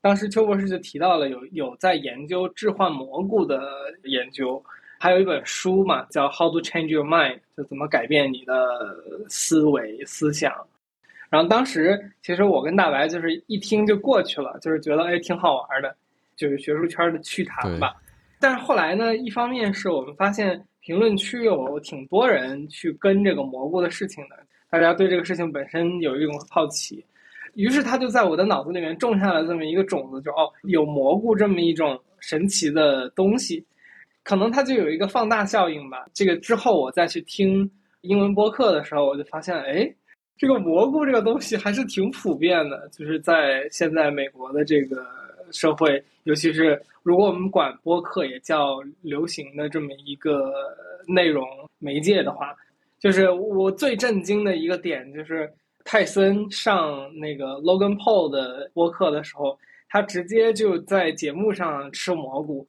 [0.00, 3.60] 当时邱博士就提到了有有在研究置换蘑菇的
[4.04, 4.60] 研究。
[4.98, 8.96] 还有一本书嘛，叫《How to Change Your Mind》，就怎么改变你的
[9.28, 10.50] 思维思想。
[11.28, 15.94] 然后当时其实我跟大白就是一听就过去了，就是觉得哎挺好玩的，
[16.34, 17.94] 就是学术圈的趣谈吧。
[18.40, 24.36] 但是后来呢，一方面是我们发现评论区有挺多人去跟这个蘑菇的事情的，
[24.76, 27.02] 大家对这个事情本身有一种好奇，
[27.54, 33.64] 于是他就在我的脑子里面种下了这么一个种子，就哦有蘑菇这么一种神奇的东西。
[34.22, 36.04] 可能它就有一个放大效应吧。
[36.12, 37.70] 这个之后我再去听
[38.02, 39.90] 英文播客的时候，我就发现，哎，
[40.36, 45.06] 这个蘑菇这个东西还是挺普遍的，就是在现在美国的这个
[45.52, 50.52] 社会，尤其是如果我们管播客也叫流行的这么一个
[51.08, 51.46] 内容
[51.78, 52.54] 媒介的话，
[52.98, 55.52] 就是我最震惊的一个点就是
[55.84, 62.66] 泰森上那个 Logan Paul 的播客的时候，他直接就在节目上吃蘑菇。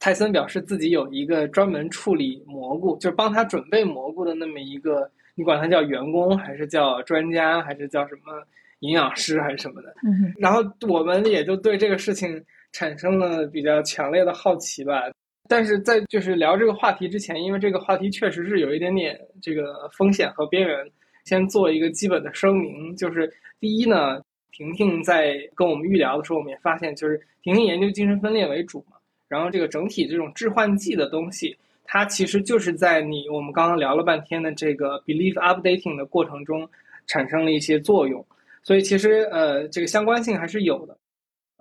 [0.00, 8.42] 泰森表示自己有一个专门处理蘑菇，就是帮他准备蘑菇的那么一个，你管他叫员工还是叫专家还是叫什么
[8.80, 9.92] 营养师还是什么的。
[10.38, 15.10] 然后我们也就对这个事情产生了比较强烈的好奇吧。
[15.48, 20.86] 但是在就是聊这个话题之前，因为这个话题确实是有一点点这个风险和边缘，
[21.24, 24.20] 先做一个基本的声明，就是第一呢，
[24.52, 36.68] 婷婷在跟我们预聊的时候，我们也发现，就是婷婷研究精神分裂为主嘛，然后这个整体这种致幻剂的东西，它其实就是在你我们刚刚聊了半天的这个 belief updating 的过程中
[37.06, 38.24] 产生了一些作用，
[38.62, 40.96] 所以其实呃这个相关性还是有的。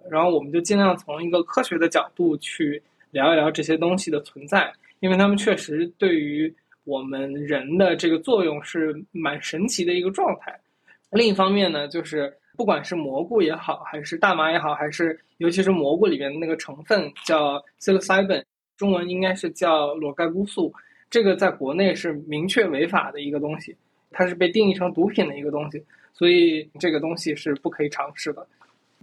[0.09, 2.81] 然后我们就尽量从一个科学的角度去
[3.17, 6.53] 聊一聊这些东西的存在，因为它们确实对于
[6.83, 10.55] 我们人的这个作用是蛮神奇的一个状态。
[11.09, 18.43] 另一方面呢，就是不管是蘑菇也好，还是大麻也好，还是尤其是蘑菇里面的那个成分叫 psilocybin，
[18.77, 20.71] 中文应该是叫裸盖菇素，
[21.09, 23.75] 这个在国内是明确违法的一个东西，
[24.11, 28.45] 它是被定义成毒品的一个东西，所以这个东西是不可以尝试的。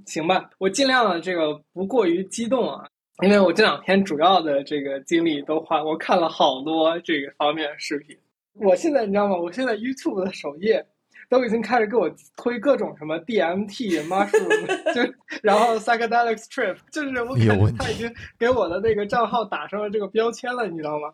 [0.07, 2.87] 行吧，我尽量的这个不过于激动啊，
[3.23, 8.17] 因为我这两天主要的这个精力都花，我看了好多这个方面的视频。
[8.55, 9.37] 我现在你知道吗？
[9.37, 10.85] 我现在 YouTube 的首页
[11.29, 21.13] 都已经开始给我推各种什么 DMT、 mushroom，就然后 psychedelic trip，就是我感觉他已经给我的那个账号打上了这个标签了，你知道吗？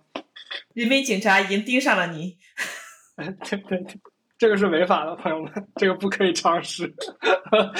[0.74, 2.36] 人民警察已经盯上了你。
[3.16, 4.00] 对对对，
[4.38, 6.92] 这个是违法的，朋友们，这个不可以尝试。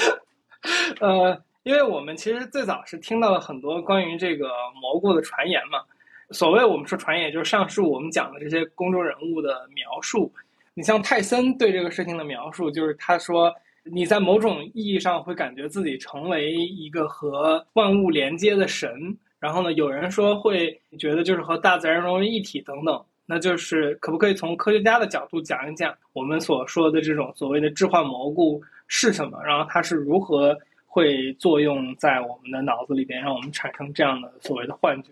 [1.01, 4.49] 呃，因为我们其实最早是听到了很多关于这个
[4.81, 5.79] 蘑菇的传言嘛。
[6.31, 10.31] 所谓我们说传言，就是上述我们讲的这些公众人物的描述。
[10.73, 19.15] 你像泰森对这个事情的描述，就是他说你在某种意义上会感觉自己成为一个和万物连接的神。
[19.37, 23.03] 然后呢，有人说会觉得就是和大自然融为一体等等。
[23.25, 28.61] 那就是可不可以从科学家的角度讲一讲我们所说的这种所谓的致幻蘑菇？
[28.87, 29.41] 是什么？
[29.43, 30.57] 然后它是如何
[30.93, 35.09] 会作用在我们的脑子里边，让我们产生这样的所谓的幻觉？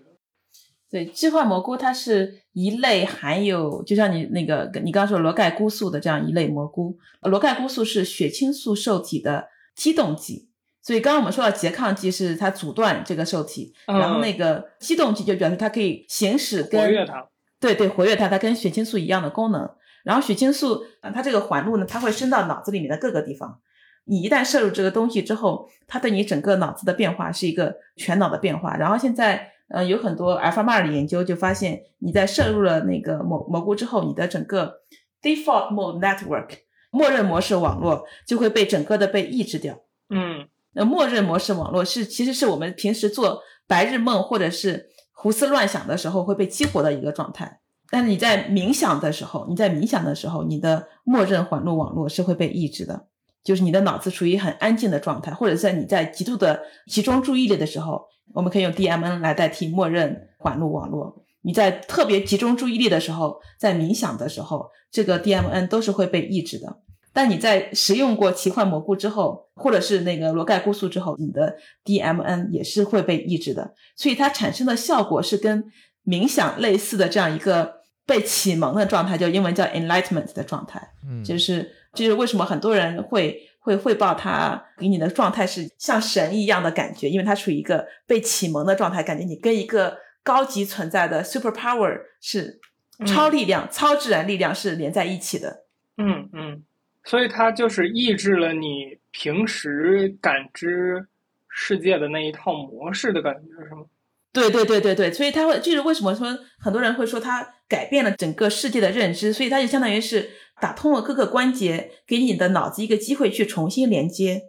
[0.92, 6.98] 对，致幻蘑菇它是一类含有，就像你那个你刚刚说罗盖菇素的这样一类蘑菇。
[7.22, 10.50] 罗盖菇素是血清素受体的激动剂，
[10.82, 19.70] 所以刚刚我们说到拮抗剂是它阻断这个受体，然后那个激动剂就表示它可以行使跟活跃它，对对，活跃它，它跟血清素一样的功能。
[20.04, 23.62] 然后血清素啊，它这个环路呢，它会伸到脑子里面的各个地方。
[24.10, 28.76] 你一旦摄入这个东西之后，它对你整个脑子的变化是一个全脑的变化。
[28.76, 34.82] 然后现在，呃，有很多 AlphaMar 的研究就发现，你在摄入了那个蘑蘑菇之后，你的整个
[35.22, 36.50] Default Mode Network
[36.90, 39.78] 默认模式网络就会被整个的被抑制掉。
[40.10, 47.60] 嗯，那默认模式网络是其实是我们平时做白日梦或者是胡思乱想的时候会被激活的一个状态。
[47.92, 53.06] 但是你在冥想的时候，你在冥想的时候，你的默认环路网络是会被抑制的。
[53.44, 61.24] 就是你的脑子处于很安静的状态，或者在你在极度的集中注意力的时候，我们可以用 DMN 来代替默认环路网络。
[61.42, 66.80] 你在特别集中注意力的时候，在冥想的时候，这个 DMN 都是会被抑制的。
[67.14, 73.74] 但你在食用过奇幻蘑菇之后，或者是那个罗盖菇素之后，你的 DMN 也是会被抑制的。
[73.96, 75.64] 所以它产生的效果是跟
[76.06, 77.76] 冥想类似的这样一个
[78.06, 81.72] 被启蒙的状态，就英文叫 enlightenment 的状态，嗯，就是。
[81.94, 92.60] 这是为什么很多人会会汇报他给你的状态是像神一样的感觉，因为他处于一个被启蒙的状态，感觉你跟一个高级存在的 super power 是
[93.06, 95.66] 超力量、超自然力量是连在一起的。
[95.98, 96.64] 嗯嗯，
[97.04, 101.08] 所以它就是抑制了你平时感知
[101.48, 103.86] 世界的那一套模式的感觉，是吗？
[104.32, 106.28] 对对对对对，所以他会就是为什么说
[106.60, 110.30] 很多人会说他改变了整个世界的认知，所以他就相当于是。
[110.62, 114.42] 打通了各个关节，给你的脑子一个机会去重新连接。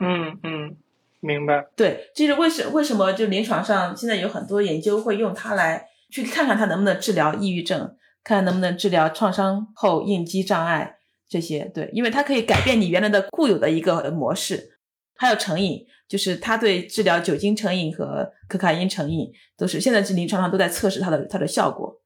[0.00, 0.76] 嗯嗯，
[1.20, 1.68] 明白。
[1.76, 10.96] 对，就是为什为什么就临床上现在有很多研究会用它来去看看它能不能治疗抑郁症，看能不能治疗创伤后应激障碍
[11.28, 11.70] 这些。
[11.72, 14.71] 对，因为它可以改变你原来的固有的一个模式。
[15.16, 22.00] 还有成瘾，就是它对治疗酒精成瘾和可卡因成瘾都是现在是临床上都在测试它的它的效果。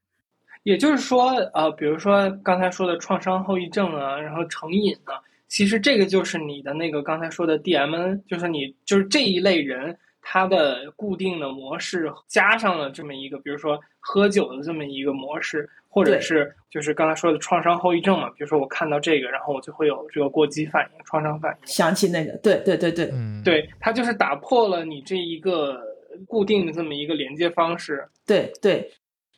[0.62, 5.14] 也就是说，呃，比如说刚才说的创伤后遗症啊，然后成瘾啊，
[5.46, 25.80] 其实这个就是你的那个刚才说的 DMN，就是你就是这一类人他的固定的模式加上了这么一个，比如说喝酒的这么一个模式，或者是就是刚才说的创伤后遗症嘛，比如说我看到这个，然后我就会有这个过激反应、创伤反应，想起那个，对对对对，嗯，对，它就是打破了你这一个
[26.28, 28.92] 固定的这么一个连接方式，对对。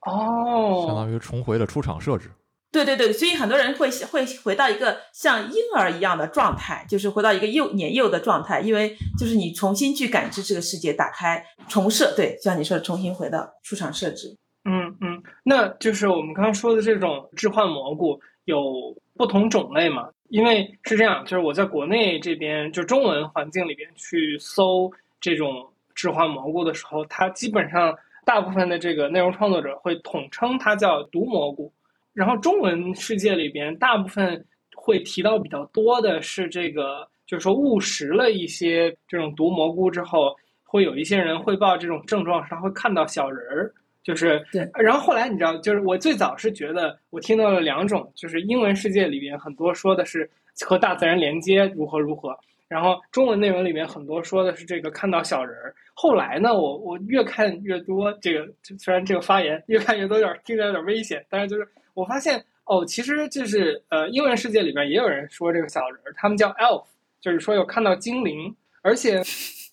[0.07, 2.31] 哦，相当于重回了出厂设置。
[2.71, 14.37] 对对对，所以很多人会会回到一个像婴儿一样的状态，就是回到一个幼年幼的状态，因为就是你重新去感知这个世界，打开重设，对，像你说的重新回到出厂设置。
[14.71, 20.11] 嗯嗯，那就是我们刚刚说的这种置换蘑菇有不同种类嘛？
[20.29, 24.91] 因为是这样，就是我在国内这边就中文环境里边去搜
[25.21, 27.97] 这种置换蘑菇的时候，它基本上
[28.27, 31.73] 大部分的这个内容创作者会统称它叫毒蘑菇。
[32.13, 34.45] 然后中文世界里边，大部分
[34.77, 43.73] 会提到比较多的是这个，就是说误食了一些这种毒蘑菇之后，会有一些人汇报这种症状，他会看到小人儿，
[44.09, 44.67] 就是对。
[44.75, 50.29] 然后后来你知道，就是我最早是觉得我听到了两种，就是英文世界里边很多说的是
[50.67, 52.35] 和大自然连接如何如何，
[52.67, 55.75] 然后中文内容里面很多说的是这个看到小人儿。
[55.93, 58.49] 后来呢，我我越看越多，这个
[58.79, 61.69] 虽然这个发言越看越多，有点听起来有点危险，但是就是。
[61.95, 66.85] 我发现哦，其实就是呃，英文世界里边也有人说这个小人儿，他们叫 elf，
[67.21, 69.21] 就是说有看到精灵，而且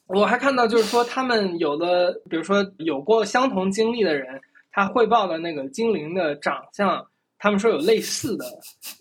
[0.08, 4.40] 我还看到就是说他们有的，比如说有过相同经历的人，
[4.72, 7.06] 他汇报的那个精灵的长相，
[7.40, 8.46] 他们说有类似的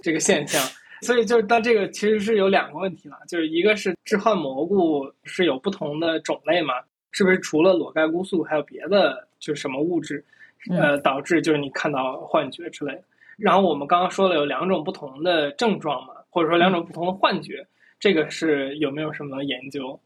[0.03, 0.63] 这个现象，
[1.03, 6.75] 所以就是但这个其实是有两个问题了，就是一个是置换蘑菇是有不同的种类嘛，
[7.11, 10.25] 是不是除了裸盖菇素还有别的就是什么物质，
[10.71, 13.03] 呃，导致就是你看到幻觉之类的。
[13.37, 17.67] 然后我们刚刚说了有两种不同的症状嘛，或者说两种不同的幻觉，
[17.99, 19.99] 这个是有没有什么研究？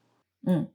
[0.47, 0.67] 嗯，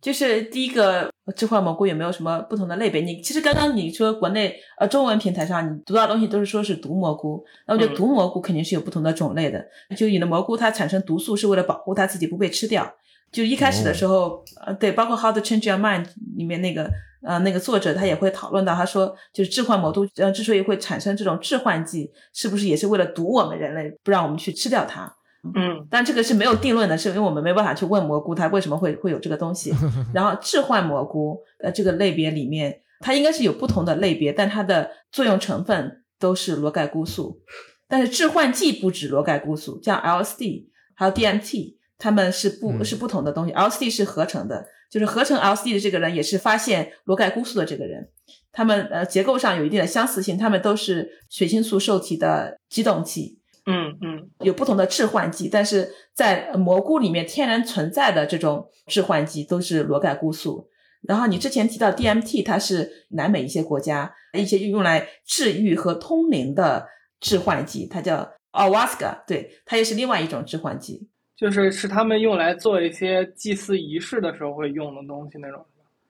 [0.00, 3.00] 就是第一个置换蘑菇有没有什么不同的类别？
[3.02, 9.64] 你其实刚刚你说国内呃中文平台上你读到东西都是说是毒蘑菇，那我觉得毒蘑菇肯定是有不同的种类的。
[9.96, 12.90] 就有的蘑菇它产生毒素是为了保护它自己不被吃掉。
[13.32, 16.04] 就一开始的时候，呃，对，包括《How to Change Your Mind》
[16.36, 16.90] 里面那个。
[17.22, 25.12] 呃，那个作者他也会讨论到，他说就是置换蘑菇，呃，之所以会产生这种致幻剂，是不是也是为了毒我们人类，不让我们去吃掉它？
[25.54, 29.72] 嗯，但这个是没有定论的，是因为我们没办法去问蘑菇它为什么会会有这个东西。
[30.12, 37.40] 然后置换蘑菇，呃，这个类别里面，它应该是有不同的类别，但它的作用成分都是螺盖菇素，
[37.88, 44.66] 但是致幻剂不止螺盖菇素，像 LSD 还有 DMT，它们是不是不同的东西？LSD 是合成的。
[44.88, 48.08] 就是合成 LSD 的这个人，也是发现螺盖菇素的这个人，
[48.52, 60.68] 他们呃结构上有一定的相似性，他们都是血清素受体的激动器，嗯嗯，有不同的致幻剂，但是在蘑菇里面天然存在的这种致幻剂都是螺盖菇素。
[61.02, 66.88] 然后你之前提到 DMT，它是南美一些国家一些用来治愈和通灵的
[67.20, 71.08] 致幻剂，它叫 Ayahuasca，对，它也是另外一种致幻剂。
[71.36, 75.64] 就是是他们用来做一些祭祀仪式的时候会用的东西那种，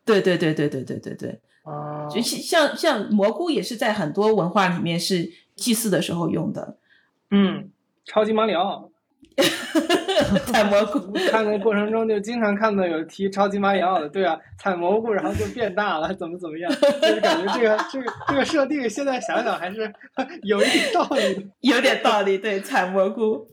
[0.04, 6.78] 对对对对对对对对，啊，就像像蘑菇也是在很多文化里面是祭祀的时候用的，
[7.30, 7.70] 嗯，
[8.04, 8.90] 超级马里奥。
[10.46, 16.72] 采蘑菇， 看的过程中就经常看到有提超级马里奥的，对啊，采蘑菇然后就变大了，怎么怎么样，
[17.02, 19.92] 就是感觉这个这个这个设定现在想想还是
[20.42, 23.46] 有一点道理， 有点道理，对，采蘑菇。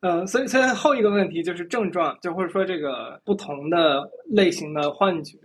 [0.00, 5.36] 嗯，所以所以后一个问题就是症状，就或者说这个不同的类型的幻觉。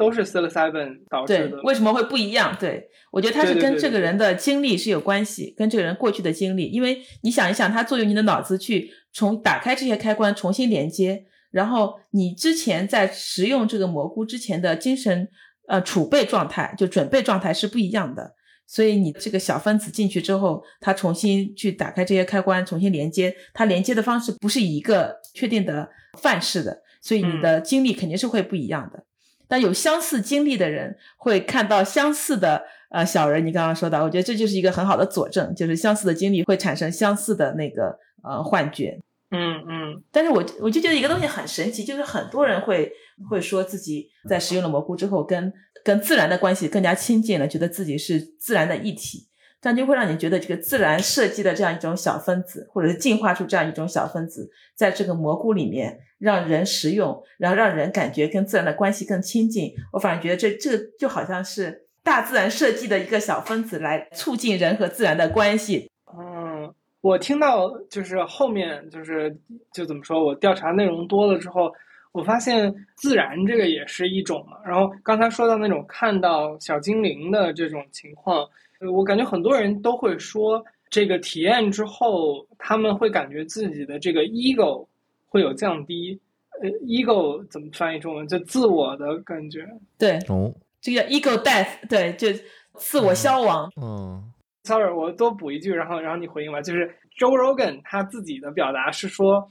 [0.00, 2.56] 都是 psilocybin 导致的，为什么会不一样？
[2.58, 6.64] 对我觉得它是跟这个人的经历是有关系，跟这个人过去的经历。
[6.70, 15.28] 因为你想一想，它作用你的脑子去重打开这些开关，重新连接，然后你之前在食用这个蘑菇之前的精神
[15.68, 18.34] 呃储备状态，就准备状态是不一样的。
[18.66, 25.90] 所以你这个小分子进去之后，它重新去打开这些开关，重新连接，它连接的方式不是一个确定的
[26.22, 29.04] 范式的，所以你的经历肯定是会不一样的。
[29.50, 38.96] 但有相似经历的人会看到相似的呃小人，你刚刚说的，我觉得这就是一个很好的佐证，就是相似的经历会产生相似的那个呃幻觉。
[39.32, 40.02] 嗯嗯。
[40.12, 42.92] 但是我我就觉得一个东西很神奇，就是很多人会
[43.28, 45.52] 会说自己在食用了蘑菇之后，跟
[45.84, 49.26] 跟自然的关系更加亲近了，觉得自己是自然的一体。
[49.60, 59.72] 这样就会让你觉得这个自然设计的这样一种小分子，或者是进化出这样一种小分子，在这个蘑菇里面让人食用，然后让人感觉跟自然的关系更亲近。
[59.92, 65.90] 我反而觉得这这就好像是大自然设计的一个小分子，来促进人和自然的关系。
[66.16, 69.36] 嗯，我听到就是后面就是
[69.74, 71.72] 就怎么说，我调查内容多了之后，
[72.12, 74.58] 我发现自然这个也是一种嘛。
[74.64, 78.46] 然后刚才说到那种看到小精灵的这种情况。
[78.94, 84.88] 我感觉很多人都会说，这个体验之后，他们会感觉自己的这个 ego
[85.30, 86.20] 会有降低。
[86.62, 88.28] 呃，ego 怎么翻译中文？
[88.28, 89.66] 就自我的感觉。
[89.96, 90.52] 对，哦，
[90.82, 92.28] 这个 ego death，对，就
[92.76, 93.72] 自我消亡。
[93.80, 94.22] 嗯
[94.64, 96.60] ，，sorry，我多补一句，然后然后你回应吧。
[96.60, 96.86] 就是
[97.18, 99.48] Joe Rogan 他自己的表达是说，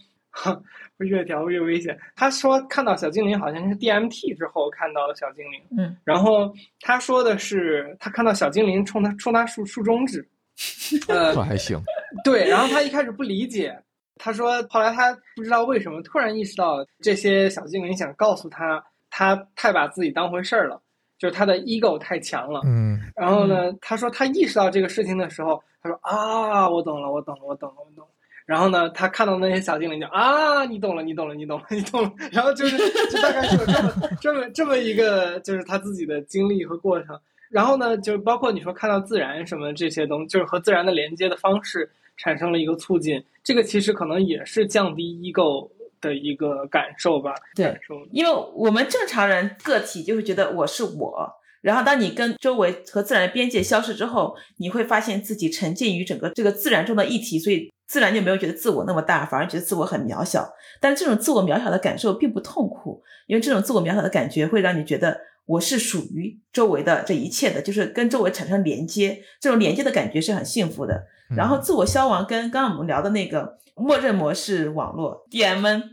[0.99, 1.97] 越调越危险。
[2.15, 10.23] 他说看到小精灵好像是 DMT 之后看到的小精灵，嗯，然后他说的是他看到小精灵冲他冲他竖竖中指，
[11.09, 11.81] 呃这，还行。
[12.23, 13.75] 对，然后他一开始不理解，
[14.19, 20.79] 他说后来他不知道为什么突然意识到这些小精灵想告诉他，他太把自己当回事儿了，
[21.17, 22.61] 就是他的 ego 太强了。
[22.65, 28.11] 嗯然后呢，他说他意识到这个事情的时候，他说啊，我懂了，我懂了，我懂了，我懂了。
[28.45, 32.11] 然后呢，他看到那些小精灵就啊，你懂了，你懂了，你懂了，你懂了。
[32.31, 32.77] 然后就是
[33.09, 37.19] 就大概是有这么这么这么一个就是他自己的经历和过程。
[37.49, 41.89] 然后呢，就包括你说看到自然什么这些东西，就是和自然的连接的方式
[42.19, 43.23] 产生了一个促进。
[43.43, 47.33] 这个其实可能也是降低 ego 的一个感受吧。
[47.55, 47.75] 对。
[48.11, 60.47] 因为我们正常人个体就会觉得我是我，然后当你跟周围和自然的边界消失之后，你会发现自己沉浸于整个这个自然中的一体，所以自然就没有觉得自我那么大，反而觉得自我很渺小。
[60.79, 71.07] 但这种自我渺小的感受并不痛苦，因为这种自我渺小的感觉会让你觉得我是属于周围的这一切的，就是跟周围产生连接，这种连接的感觉是很幸福的。
[71.35, 75.83] 然后自我消亡跟刚刚我们聊的那个默认模式网络 DMN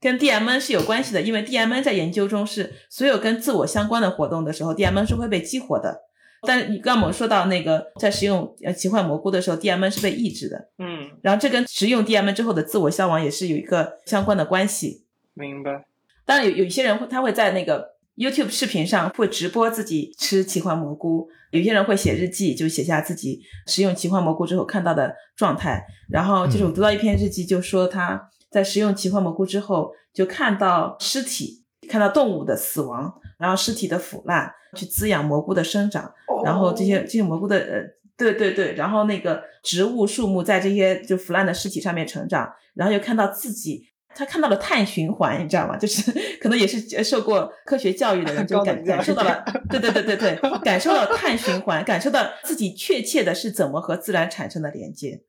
[0.00, 6.02] 跟 DMN 是有关系的，因为 DMN 在研究中是所有跟自我相关的活动的时候，DMN 是会被激活的。
[6.44, 15.04] 但是你刚刚我们说到那个在食用呃奇幻蘑菇的时候，DMN 是被抑制的，嗯，然后这跟食用 DMN 之后的自我消亡也是有一个相关的关系。
[15.34, 15.84] 明白。
[16.24, 25.82] 当然有有一些人会他会在那个 YouTube 视频上会直播自己吃奇幻蘑菇，有些人会写日记，就写下自己食用奇幻蘑菇之后看到的状态。
[26.10, 36.12] 然后就是我读到一篇日记，就说他在食用奇幻蘑菇之后，就看到尸体，看到动物的死亡，然后尸体的腐烂，去滋养蘑菇的生长。
[36.44, 37.82] 然后这些这些蘑菇的呃，
[38.16, 45.76] 对对对，然后那个植物树木在这些就腐烂的尸体上面成长，然后又看到自己，他看到了碳循环，你知道吗？
[45.76, 55.22] 就是 可能也是呃受过科学教育的人， 就感感受到了，对对对对对，感受到碳循环，感受到自己确切的是怎么和自然产生的连接。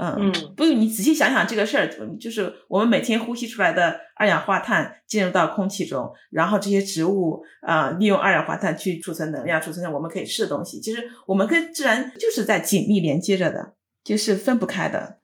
[0.00, 1.88] 嗯，嗯不用你仔细想想这个事儿，
[2.20, 10.80] 就是我们每天呼吸出来的二氧化碳进入到空气中，然后这些植物啊、利用二氧化碳去储存能量，储存成我们可以吃的东西。
[10.80, 13.72] 其实我们跟自然就是在紧密连接着的，
[14.04, 15.17] 就是分不开的。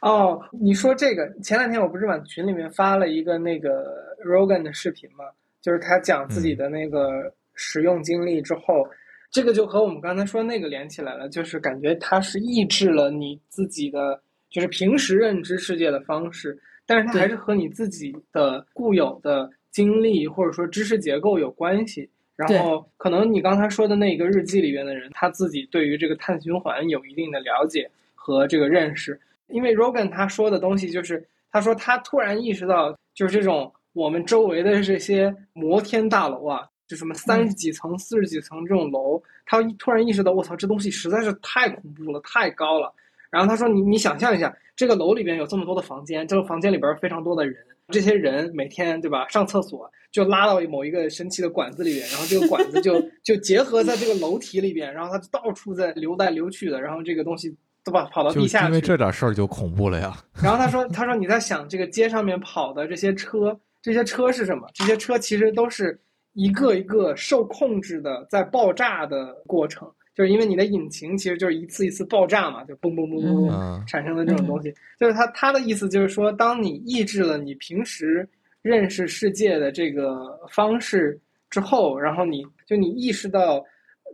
[0.00, 5.24] 哦，你说这个，前两天我不是往群里面发了一个那个 Rogan 的视频嘛，
[5.60, 8.86] 就是他讲自己的那个使用经历之后，
[9.30, 14.20] 这个就和我们刚才说那个连起来了，就是感觉它是抑制了你自己的，
[14.50, 22.08] 就是平时认知世界的方式，但是它还是和你自己的固有的经历或者说知识结构有关系。
[22.36, 29.20] 然后，可能你刚才说的那个日记里边的人，他自己对于这个碳循环有一定的了解和这个认识。
[29.48, 42.92] 因为 Rogan 他说的东西就是，他说他突然意识到，就是这种我们周围的这些摩天大楼啊，就什么三十几层、四十几层这种楼，他突然意识到，我操，这东西实在是太恐怖了，太高了。
[43.30, 47.56] 然后他说，你你想象一下，这个楼里边有这么多的房间，这个房间里边非常多的人，
[47.88, 57.54] 这些人每天对吧，上厕所就拉到某一个神奇的管子里边，然后这个管子就就结合在这个楼体里边，然后它就到处在流来流去的，然后这个东西
[57.88, 58.66] 都把跑到地下去。
[58.66, 60.14] 因为这点事儿就恐怖了呀。
[60.42, 64.68] 然后他说：“他说你在想这个街上面跑的这些车，这些车是什么？
[64.74, 65.98] 这些车其实都是
[66.34, 74.72] 一个一个受控制的在爆炸的过程，就是因为你的引擎其实就是一次一次爆炸嘛，就嘣嘣嘣嘣嘣嗯产生的这种东西。
[75.00, 78.28] 就是他他的意思就是说，当你抑制了你平时
[78.60, 81.18] 认识世界的这个方式
[81.48, 83.64] 之后，然后你就你意识到。”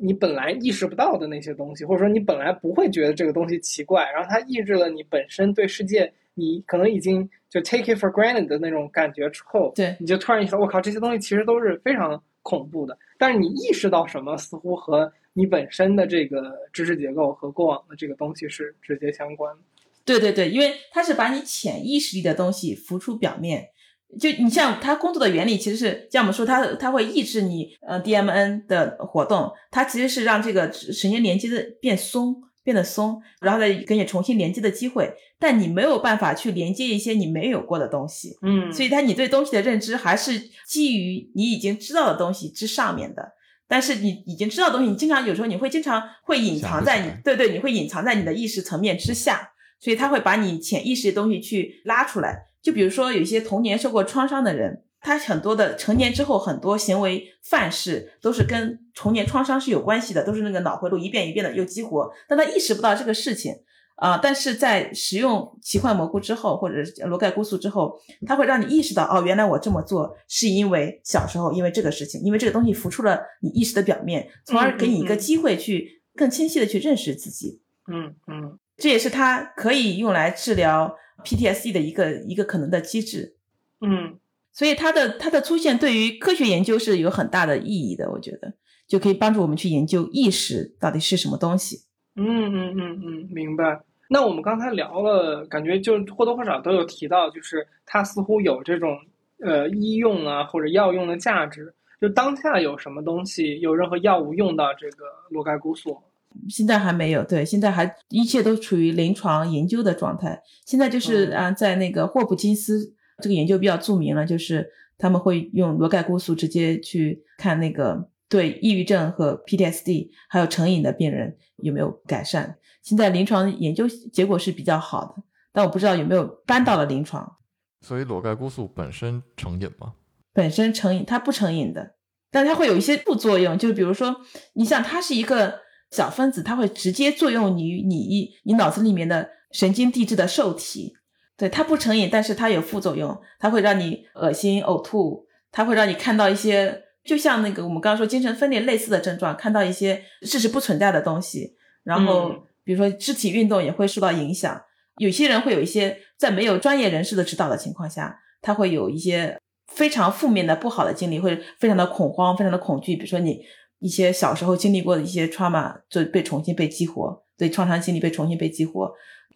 [0.00, 12.98] 你本来意识不到的那些东西，或者说你本来不会觉得这个东西奇怪，然后它抑制了你本身对世界你可能已经就 take it for granted 的那种感觉之后，对你就突然意识到，我靠，这些东西其实都是非常恐怖的。
[13.18, 19.62] 但是你意识到什么，似乎和你本身的这个知识结构和过往的这个东西是直接相关的。
[20.04, 23.70] 对对对，因为它是把你潜意识里的东西浮出表面。
[24.18, 35.12] 就你像它工作的原理，其实是像我们说它它会抑制你呃 DMN 的活动，它其实是让这个神经连接的变松，变得松，然后再给你重新连接的机会。
[35.38, 43.32] 但你没有办法去连接一些你没有过的东西，嗯，所以它你对东西的认知还是基于你已经知道的东西之上面的。
[43.66, 49.50] 但是你已经知道的东西，你经常有时候你会经常会隐藏在你对对，你会隐藏在你的意识层面之下，
[49.80, 52.46] 所以它会把你潜意识的东西去拉出来。
[52.64, 63.54] 就比如说有一些童年受过创伤的人，他很多的成年之后很多行为范式都是跟童年创伤是有关系的，都是那个脑回路一遍一遍的又激活，但他意识不到这个事情。
[63.96, 67.96] 啊、但是在使用奇幻蘑菇之后，或者是罗盖菇素之后，
[68.26, 77.60] 它会让你意识到，哦，原来我这么做是因为小时候因为这个事情，因为这个东西浮出了你意识的表面，从而给你一个机会去更清晰的去认识自己。
[77.86, 78.58] 嗯嗯。
[78.76, 83.36] 这也是它可以用来治疗 PTSD 的一个一个可能的机制。
[83.80, 84.18] 嗯
[84.52, 88.54] 所以它的它的出现对于科学研究是有很大的意义的，我觉得
[88.86, 91.84] 就可以帮助我们去研究意识到底是什么东西。
[92.14, 93.80] 嗯嗯嗯嗯，明白。
[94.08, 98.96] 那我们刚才聊了，感觉就或多或少都有提到，就是它似乎有这种
[99.40, 101.74] 呃医用啊或者药用的价值。
[102.00, 106.00] 就当下有什么东西，有任何药物用到这个罗盖菇素吗？
[106.48, 110.40] 现在还没有，对，现在还一切都处于临床研究的状态。
[110.66, 114.68] 现在就是嗯啊，在那个霍普金斯这个研究比较著名了，就是
[114.98, 122.58] 他们会用罗盖菇素直接去看那个对抑郁症和 PTSD 还有成瘾的病人有没有改善。
[122.82, 125.22] 现在临床研究结果是比较好的，
[125.52, 127.36] 但我不知道有没有搬到了临床。
[127.80, 129.94] 所以裸盖菇素本身成瘾吗？
[130.32, 131.94] 本身成瘾，它不成瘾的，
[132.30, 134.16] 但它会有一些副作用，就是比如说，
[134.54, 135.60] 你像它是一个
[135.94, 140.94] 小分子，它会直接作用于你你脑子里面的神经递质的受体。
[141.36, 154.60] 对，它不成瘾，但是它有副作用，它会让你恶心、呕吐，它会让你看到一些，就像那个我们刚刚说精神分裂类似的症状，看到一些事实不存在的东西，然后嗯比如说肢体运动也会受到影响。
[154.98, 159.36] 有些人会有一些在没有专业人士的指导的情况下，他会有一些
[159.66, 162.94] 非常负面的不好的经历，会非常的恐慌，非常的恐惧。
[162.94, 163.40] 比如说你
[163.84, 168.86] 一些小时候经历过的一些 trauma 就被重新被激活，对创伤经历被重新被激活。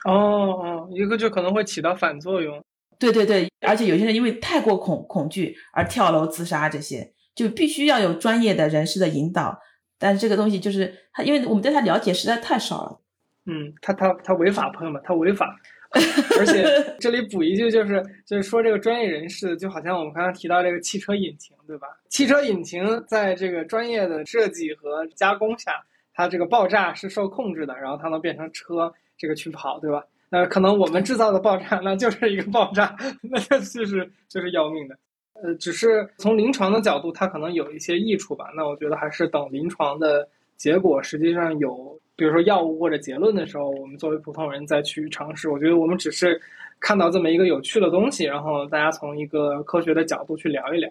[0.07, 2.59] 哦哦，一个就可能会起到反作用。
[2.99, 9.59] 对对对，而且有些人因为太过恐恐惧而跳楼自杀，这些就必须要有专业的人士的引导。
[9.99, 13.03] 但是这个东西就是他，因为我们对他了解实在太少了。
[13.45, 15.55] 嗯，他他他违法，朋友们，他违法。
[16.39, 21.89] 而且这里补一句，就是就是说这个专业人士，就好像我们刚刚提到这个汽车引擎，对吧？
[22.09, 25.83] 汽车引擎在这个专业的设计和加工下，
[26.13, 30.05] 它这个爆炸是受控制的，然后它能变成车这个去跑，对吧？
[30.31, 34.99] 那可能我们制造的爆炸，那就是一个爆炸， 那就是就是要命的。
[35.43, 38.51] 呃，只是从临床的角度，它可能有一些益处吧。
[38.55, 40.29] 那我觉得还是等临床的
[40.59, 45.49] 结果实际上有，比如说药物或者结论的时候，我们作为普通人再去尝试。
[45.49, 46.39] 我觉得我们只是
[46.81, 50.91] 看到这么一个有趣的东西，然后大家从一个科学的角度去聊一聊。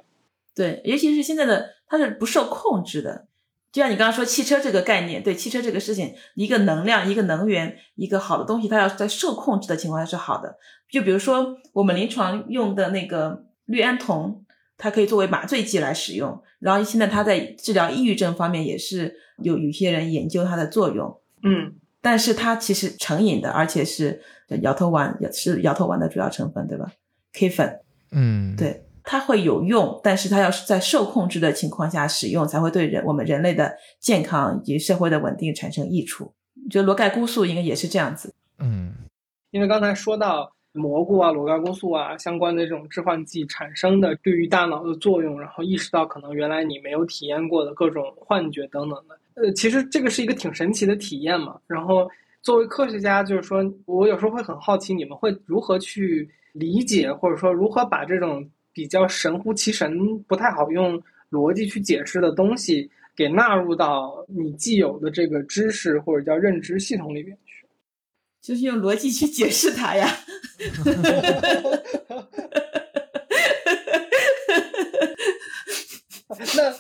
[0.56, 3.28] 对，尤其是现在的它是不受控制的，
[3.72, 10.58] 就像你刚刚说汽车这个概念，对汽车这个事情，一个能量、一个能源、一个好的东西，它要在受控制的情况下是好的。
[10.90, 14.46] 就比如说我们临床用的那个氯胺酮，
[14.78, 24.22] 它可以作为麻醉剂来使用，然后现在它在治疗抑郁症方面也是有有些人研究它的作用，嗯但是它其实成瘾的，而且是
[24.62, 26.92] 摇头丸，是摇头丸的主要成分，对吧
[27.34, 27.80] ？K 粉。
[28.12, 36.34] 嗯，，对，它会有用，但是它要是在受控制的情况下使用，才会对人我们人类的健康以及社会的稳定产生益处。
[36.70, 38.34] 就罗盖菇素应该也是这样子。
[38.60, 38.94] 嗯
[39.52, 49.20] 因为刚才说到蘑菇啊、裸盖菇素啊相关的这种致幻剂产生的对于大脑的作用，然后意识到可能原来你没有体验过的各种幻觉等等的。
[49.34, 51.60] 呃，其实这个是一个挺神奇的体验嘛。
[51.68, 52.10] 然后
[52.42, 67.38] 作为科学家，就是说我有时候会很好奇，你们会如何去理解，或者说如何把这种比较神乎其神、不太好用逻辑去解释的东西，给纳入到你既有的这个知识或者叫认知系统里面。
[68.48, 70.08] 就是用逻辑去解释它呀。
[76.56, 76.74] 那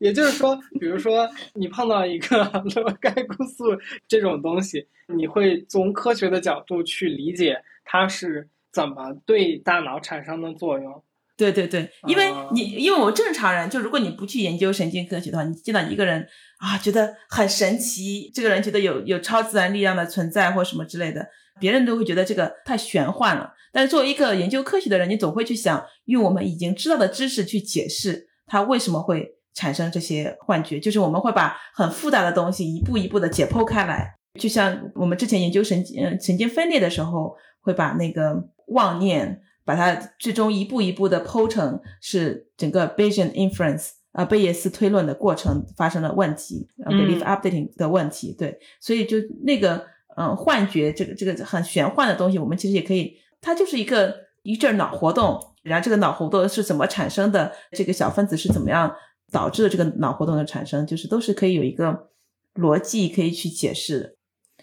[0.00, 2.44] 也就是说，比如说你碰到一个
[2.76, 3.64] 罗盖菇素
[4.06, 7.56] 这种东西，你会从科学的角度去理解
[7.86, 11.02] 它是怎么对大脑产生的作用。
[11.38, 16.26] 对对对，因为啊你因为我们正常人，就如果你不去研究神经科学的话，你见到一个人
[16.58, 21.24] 啊，觉得很神奇，这个人觉得有有超自然力量的存在或什么之类的，
[21.60, 23.52] 别人都会觉得这个太玄幻了。
[23.72, 34.16] 但是作为一个研究科学的人，你总会去想用我们已经知道的知识去解释它为什么会产生这些幻觉，就是我们会把很复杂的东西一步一步的解剖开来。
[34.40, 39.40] 就像我们之前研究神经呃神经分裂的时候，会把那个妄念。
[39.68, 49.84] 把它最终一步一步的剖成是整个 Bayesian inference 啊、贝叶斯推论的过程发生了问题、，belief updating 的问题，对，所以就那个
[50.16, 58.96] 嗯幻觉这个这个很玄幻的东西，我们其实也可以，它就是一个一阵脑活动，然后这个脑活动是怎么产生的，这个小分子是怎么样
[59.30, 62.08] 导致的这个脑活动的产生，就是都是可以有一个
[62.54, 64.14] 逻辑可以去解释的。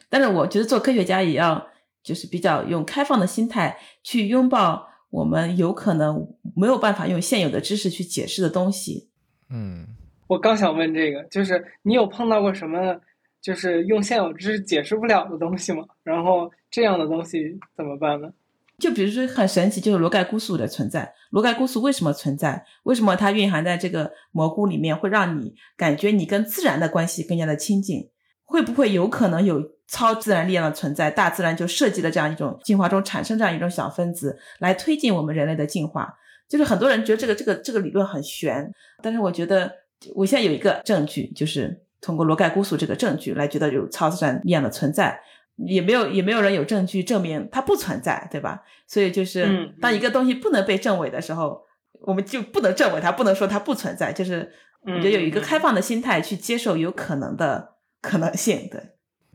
[0.09, 1.67] 但是我觉得做科学家也要
[2.03, 9.09] 就是比较用开放的心态去拥抱我们有可能没有办法用现有的知识去解释的东西。
[9.49, 9.87] 嗯，
[10.27, 12.99] 我刚想问这个，就是你有碰到过什么，
[13.41, 15.85] 就是用现有知识解释不了的东西吗？
[16.03, 18.29] 然后这样的东西怎么办呢？
[18.77, 21.13] 就比如说很神奇，就是罗盖菇素的存在。
[21.29, 22.65] 罗盖菇素为什么存在？
[22.83, 28.09] 为什么它蕴含在这个蘑菇里面，会让你感觉你跟自然的关系更加的亲近？
[28.43, 31.11] 会不会有可能有超自然力量的存在？
[31.11, 36.13] 大自然就设计了这样一种进化中产生这样一种小分子，来推进我们人类的进化。
[36.47, 38.71] 就是很多人觉得这个这个这个理论很玄，
[39.01, 39.71] 但是我觉得
[40.15, 45.19] 我现在有一个证据，就是通过罗盖姑素这个证据来觉得有超自然力量的存在。
[45.57, 48.61] 也没有也没有人有证据证明它不存在，对吧？
[48.87, 51.61] 所以就是当一个东西不能被证伪的时候，
[52.01, 54.11] 我们就不能证伪它，不能说它不存在。
[54.11, 58.67] 就是我觉得有一个开放的心态去接受有可能的可能性。
[58.69, 58.81] 对，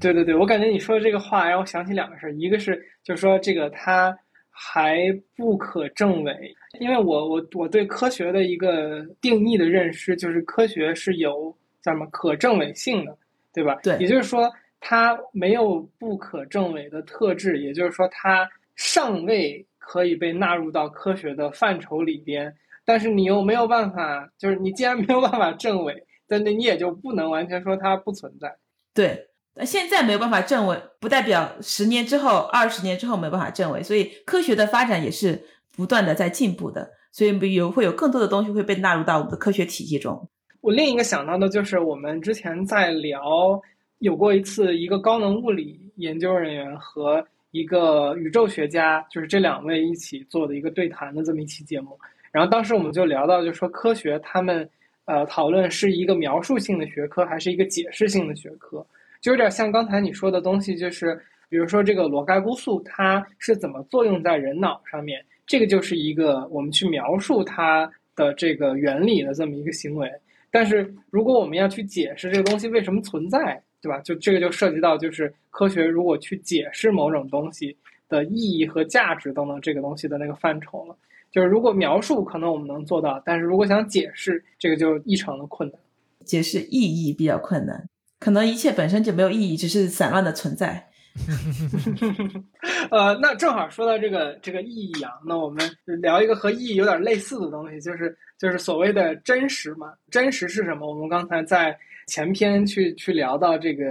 [0.01, 4.17] 对对对，我感觉你说的这个话让我想起两个事儿，一个是就是说这个它
[4.51, 4.99] 还
[5.37, 13.17] 不可证伪，因为我我我对科学的一个定义的认识就是科学是有叫什么可证伪性的，
[13.53, 13.77] 对吧？
[13.83, 14.51] 对，也就是说。
[14.83, 22.51] 它没有不可证伪的特质，也就是说，它尚未可以被纳入到科学的范畴里边。
[22.83, 28.57] 但是你又没有办法，就是你既然没有办法证伪，但那你也就不能完全说它不存在。
[28.95, 33.83] 对，那那现在没有办法证伪，不代表十年之后、二十年之后没办法证伪。
[33.83, 35.43] 所以科学的发展也是
[35.77, 40.29] 不断的在进步的，所以有会有更多的东西会被纳入到我们的科学体系中。
[40.61, 43.61] 我另一个想到的就是我们之前在聊。
[43.99, 51.99] 有过一次，一个高能物理研究人员和一个宇宙学家，就是这两位一起做的一个对谈的这么一期节目。
[52.33, 54.67] 然后当时我们就聊到，就说科学他们
[55.05, 58.87] 呃讨论是一个描述性的学科还是一个解释性的学科，
[59.21, 70.11] 就有点像刚才你说的东西，就是比如说这个罗盖菇素它是怎么作用在人脑上面，这个就是一个我们去描述它的这个原理的这么一个行为。
[70.51, 74.01] 但是如果我们要去解释这个东西为什么存在，对吧？
[74.01, 77.77] 就这个就涉及到，就是科学如果去解释某种东西
[78.09, 80.97] 的意义和价值等等这个东西的那个范畴了。
[81.31, 85.81] 就是如果描述可能我们能做到，但是如果想解释，这个就异常的困难。
[86.25, 87.89] 解释意义比较困难，
[88.21, 90.89] 可能一切本身就没有意义，只是散乱的存在。
[92.93, 95.69] 呃，那正好说到这个这个意义啊，那我们
[96.01, 99.93] 聊一个和意义有点类似的东西，就是就是所谓的真实嘛。
[100.09, 100.87] 真实是什么？
[100.87, 101.77] 我们刚才在。
[102.07, 103.85] 前篇去去聊到这个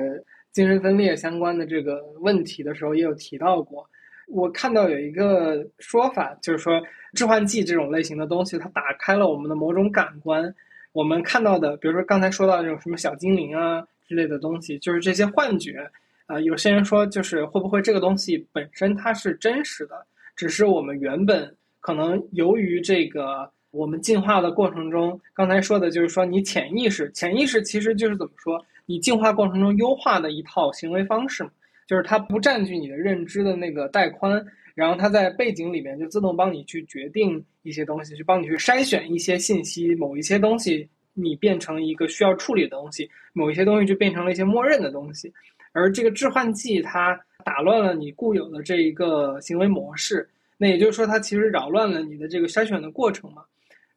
[0.52, 3.90] 精神分裂相关的这个问题的时候，也有提到过。
[4.28, 6.82] 我看到有一个说法，就是说
[7.14, 10.54] 致幻剂这种类型的东西，它打开了我们的某种感官。
[10.92, 15.90] 我们看到的，比如说刚才说到这种什么小精灵啊之类的东西，就是这些幻觉。
[16.26, 20.06] 啊，有些人说，就是会不会这个东西本身它是真实的，
[20.36, 23.50] 只是我们原本可能由于这个。
[23.72, 31.52] 我们进化的过程中，刚才说的就是说，你潜意识，潜意识其实就是怎么说，你进化过程中优化的一套行为方式嘛，
[31.88, 34.44] 就是它不占据你的认知的那个带宽，
[34.74, 40.90] 然后它在背景里面就自动帮你去决定一些东西，去帮你去筛选一些信息，某一些东西
[41.22, 45.32] 你变成一个需要处理的东西，某一些东西就变成了一些默认的东西，
[45.72, 53.44] 而这个致幻剂它打乱了你固有的这一个行为模式，那也就是说，它其实扰乱了你的这个筛选的过程嘛。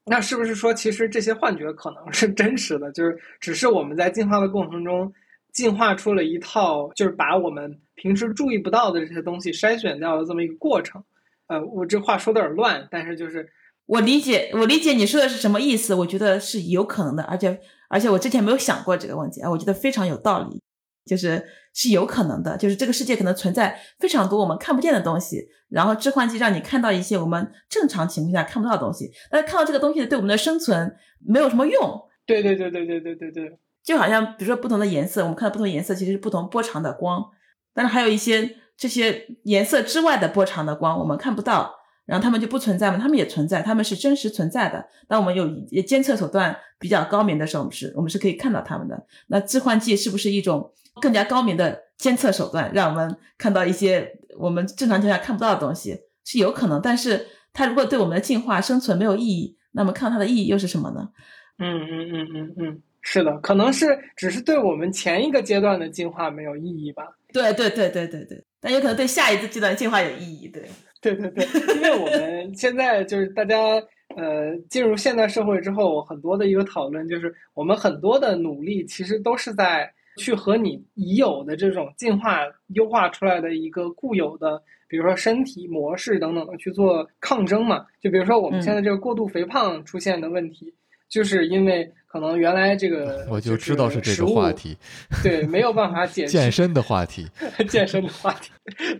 [0.04, 2.90] 那是不是说，其实这些幻觉可能是真实的？
[2.90, 5.12] 就是只是我们在进化的过程中，
[5.52, 11.00] 进化出了一套，就是把我们平时注意不到的这些东西筛选掉的这么一个过程。
[11.46, 13.48] 呃，我这话说的有点乱，但是就是
[13.92, 15.94] 我理解，我理解你说的是什么意思？
[15.94, 20.60] 我觉得是有可能的，而且而且我之前没有想过这个问题啊，我觉得非常有道理。
[21.04, 30.94] 就是是有可能的，就是这个世界可能存在非常多我们看不见的东西，然后置换剂让你看到一些我们正常情况下看不到的东西，但是看到这个东西对我们的生存
[31.26, 32.00] 没有什么用。
[32.24, 37.20] 对对对对对对对对，就好像比如说不同的颜色，我们看到不同颜色其实是不同波长的光，
[37.74, 41.81] 但是还有一些这些颜色之外的波长的光我们看不到。
[42.04, 42.98] 然后他们就不存在吗？
[42.98, 44.84] 他们也存在，他们是真实存在的。
[45.06, 49.06] 当我们有监测手段比较高明的时候，我们是我们是可以看到他们的。
[49.28, 56.00] 那致幻剂是不是一种更加高明的监测手段，让我们看到一些我们正常情况下看不到的东西？
[56.24, 61.08] 是有可能，但是它如果对我们的进化生存没有意义，那么看到它的意义又是什么呢？
[61.58, 63.86] 嗯嗯嗯嗯嗯，是的，可能是
[64.16, 67.04] 只是对我们前一个阶段的进化没有意义吧。
[67.32, 68.44] 对对对对对对。
[68.62, 70.48] 但有可能对下一次阶段进化有意义。
[70.48, 70.62] 对，
[71.00, 71.44] 对对对，
[71.74, 73.58] 因为我们现在就是大家
[74.16, 82.38] 呃进入现代社会之后，很多的一个讨论就是我们很多的努力其实都是在去和你已有的这种进化
[82.68, 87.84] 优化出来的一个固有的，比如说身体模式等等的去做抗争嘛。
[88.00, 90.72] 就比如说我们现在这个过度肥胖出现的问题。
[91.08, 94.76] 就是因为可能原来这个 我就知道是这个话题，
[95.24, 97.26] 对，没有办法解 健身的话题，
[97.70, 98.50] 健身的话题，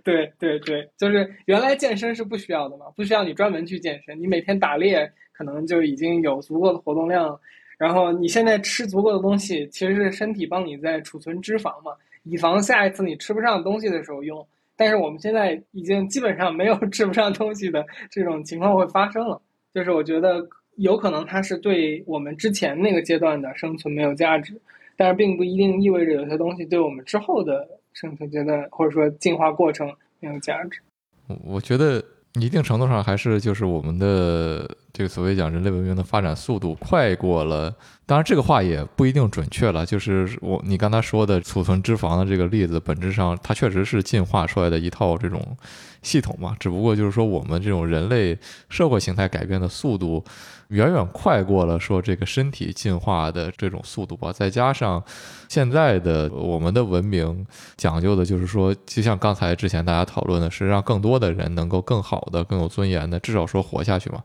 [0.03, 7.39] 对对对，就是原来健身是不需要的嘛，不需要你专门去健身，你每天打猎可能就已经有足够的活动量，
[7.77, 11.93] 然后你现在吃足够的东西，其实是身体帮你在储存脂肪嘛，
[12.23, 14.47] 以防下一次你吃不上东西的时候用。
[14.75, 19.39] 但是我们现在已经基本上没有吃不上东西的这种情况会发生了，
[19.75, 20.49] 就是我觉得。
[20.77, 24.61] 有可能它是对我们之前那个阶段的生存没有价值，
[24.97, 30.81] 但是并不一定意味着有些东西对我们之后的生存阶段或者说进化过程没有价值。
[31.29, 32.03] 我我觉得
[32.41, 37.75] 一定程度上还是就是我们的这个所谓讲人类文明的发展速度快过了。
[38.05, 39.87] 当然，这个话也不一定准确了。
[39.87, 45.57] 就是我你刚才说的储存脂肪的这个例子，本质上它确实是进化出来的一套这种
[46.03, 46.55] 系统嘛。
[46.61, 48.37] 只不过就是说，我们这种人类
[48.69, 50.23] 社会形态改变的速度
[50.69, 54.31] 远远快过了说这个身体进化的这种速度吧。
[54.31, 55.03] 再加上
[55.49, 57.47] 现在的我们的文明
[57.79, 64.23] 讲究的就是说，就像刚才之前大家讨论的是，让更多的人能够更好的、更有尊严的，至少说活下去嘛。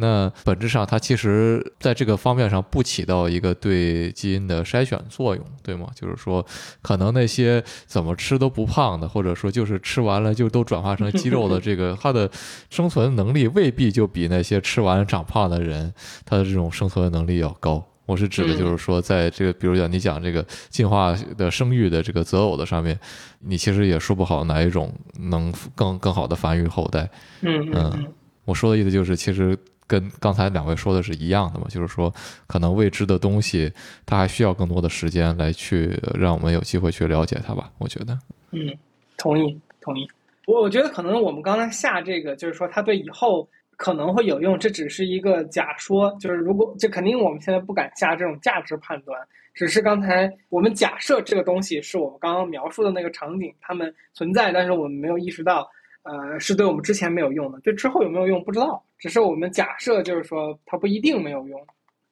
[0.00, 5.86] 那本质上，它其实在这个方面上不起到一个对基因的筛选作用，对吗？
[5.94, 6.44] 就是说，
[6.82, 12.28] 可能那些怎么吃都不胖的，或者说就是吃完了就都转化成肌肉的，这个它的
[12.70, 15.92] 生存能力未必就比那些吃完了长胖的人，
[16.24, 17.86] 他的这种生存能力要高。
[18.06, 22.98] 我是指的，就是说，在这个，比如讲你讲这个进化的生育的这个择偶的上面，
[23.40, 27.08] 你其实也说不好哪一种能更更好的繁育后代。
[27.42, 28.06] 嗯嗯，
[28.44, 29.56] 我说的意思就是，其实。
[29.90, 32.14] 跟刚才两位说的是一样的嘛，就是说，
[32.46, 33.72] 可能未知的东西，
[34.06, 37.68] 它还需要更多的时间来去让我们有机会去了解它吧。
[37.78, 38.16] 我觉得，
[38.52, 38.72] 嗯，
[39.16, 40.06] 同意，同意。
[40.46, 46.16] 我我觉得可能我们刚才下这个，就是说它对以后可能会有用，这只是一个假说。
[46.20, 49.20] 就是如果，这肯定我们现在不敢下这种价值判断，
[49.54, 55.68] 只是刚才我们假设这个东西是我们刚刚描述的那个场景，它们存在，但是我们没有意识到。
[56.02, 61.60] 呃，是对我们之前没有用的，对之后有没有用不知道，只是我们假设，就是说它不一定没有用。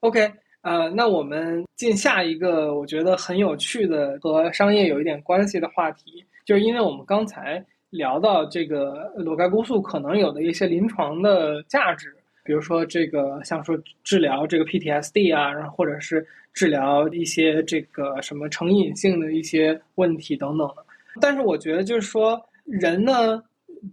[0.01, 0.31] OK，
[0.61, 12.15] 呃，那我们进下一个我觉得很有趣的和商业有一点关系的话题，就是因为我们刚才聊到这个裸盖菇素可能有的一些临床的价值，
[12.45, 13.75] 比如说这个像说
[14.05, 20.85] 治疗这个 PTSD 啊，然后或者是治疗一些这个什么成瘾性的一些问题等等的。
[21.23, 23.43] 但是我觉得就是说人呢。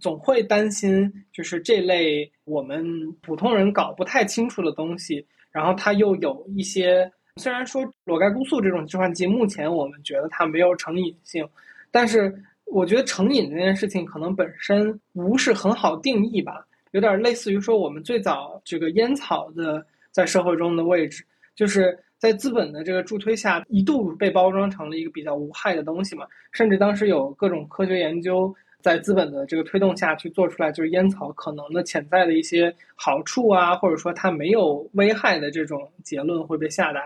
[0.00, 2.84] 总会担心，就是这类我们
[3.22, 11.48] 普通人搞不太清楚的东西，然后它又有一些，虽然说裸盖菇素这种致幻剂，目前我们觉得它没有成瘾性，
[11.90, 12.34] 但是
[12.64, 21.24] 我觉得成瘾这件事情可能本身不是很好定义吧，有点类似于说我们最早这个烟草的在社会中的位置，
[21.54, 28.54] 就是在资本的这个助推下，一度被包装成了一个比较无害的东西嘛，甚至当时有各种科学研究。
[28.86, 37.00] 在资本的这个推动下去做出来，就是烟草可能的潜在的一些好处啊，或者说它没有危害的这种结论会被下达，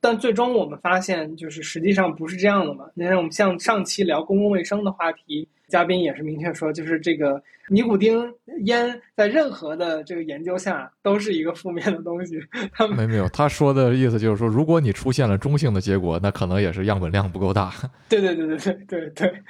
[0.00, 2.84] 但最终我们发现，就是实际上不是这样的嘛。
[2.94, 5.48] 你看，我们像上期聊公共卫生的话题。
[5.66, 8.30] 嘉宾也是明确说，就是这个尼古丁
[8.66, 12.38] 烟在任何的这个研究下都是一个负面的东西。
[12.70, 17.72] 他 没没有，他说的意思就是说，如果你出现了中性的结果，那可能也是样本量不够大。
[18.10, 19.42] 对对对对对对对，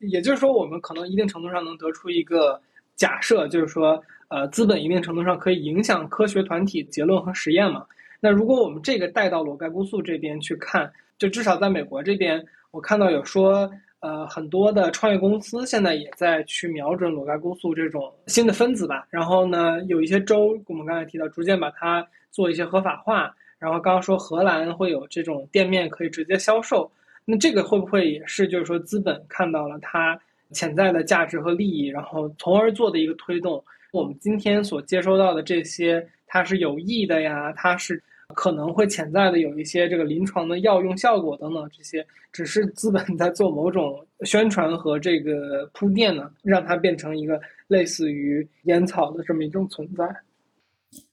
[0.00, 2.60] 也就是说，我们可能一定程度上能得出一个
[2.96, 7.84] 假设，就是说，呃，资本一定程度上可以影响科学团体结论和实验嘛。
[8.20, 13.70] 那如果我们这个带到裸盖菇素这边去看，就至少在美国这边，我看到有说。
[14.00, 19.04] 呃，很多的创业公司现在也在去瞄准裸盖菇素这种新的分子吧。
[19.10, 23.34] 然后呢，有一些州，我们刚才提到，逐渐把它做一些合法化。
[23.58, 26.88] 然后刚刚说荷兰会有这种店面可以直接销售，
[27.24, 30.16] 那这个会不会也是就是说资本看到了它
[30.52, 33.64] 潜在的价值和利益，然后从而做的一个推动？
[33.92, 36.06] 我们今天所接收到的这些，
[36.36, 38.02] 它是有益的呀，它是。
[38.34, 50.04] 可能会潜在的有一些这个临床的药用效果等等，这些只是资本在做某种宣传和这个铺垫呢，让它变成一个类似于烟草的这么一种存在。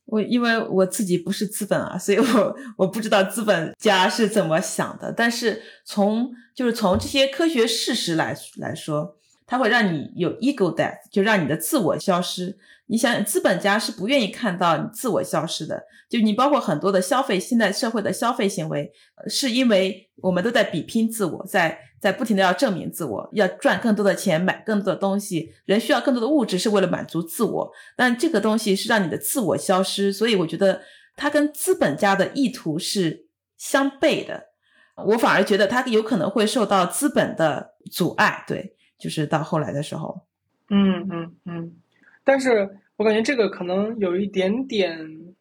[0.05, 5.13] 我因为我自己不是资本啊，所以我我不知道资本家是怎么想的。
[5.15, 9.17] 但是从就是从这些科学事实来来说。
[9.45, 12.57] 它会让你有 ego death，就让你的自我消失。
[12.87, 15.83] 你想想，资本家是不愿意看到你自我消失的。
[16.09, 18.91] 就你包括很多的消费，现在社会的消费行为，
[19.27, 25.51] 是因为我们都在比拼自我，在在不停的要证明自我，要赚更多的钱，买更多的东西。
[25.65, 27.71] 人需要更多的物质，是为了满足自我。
[27.95, 30.81] 但这个东西是让你的自我消失，所以我觉得
[31.15, 33.27] 它跟资本家的意图是
[33.57, 34.49] 相悖的。
[35.07, 38.43] 我反而觉得它有可能会受到资本的阻碍。
[38.45, 40.27] 对，就是到后来的时候，
[40.69, 41.75] 嗯嗯嗯。
[42.23, 44.97] 但是我感觉这个可能有一点点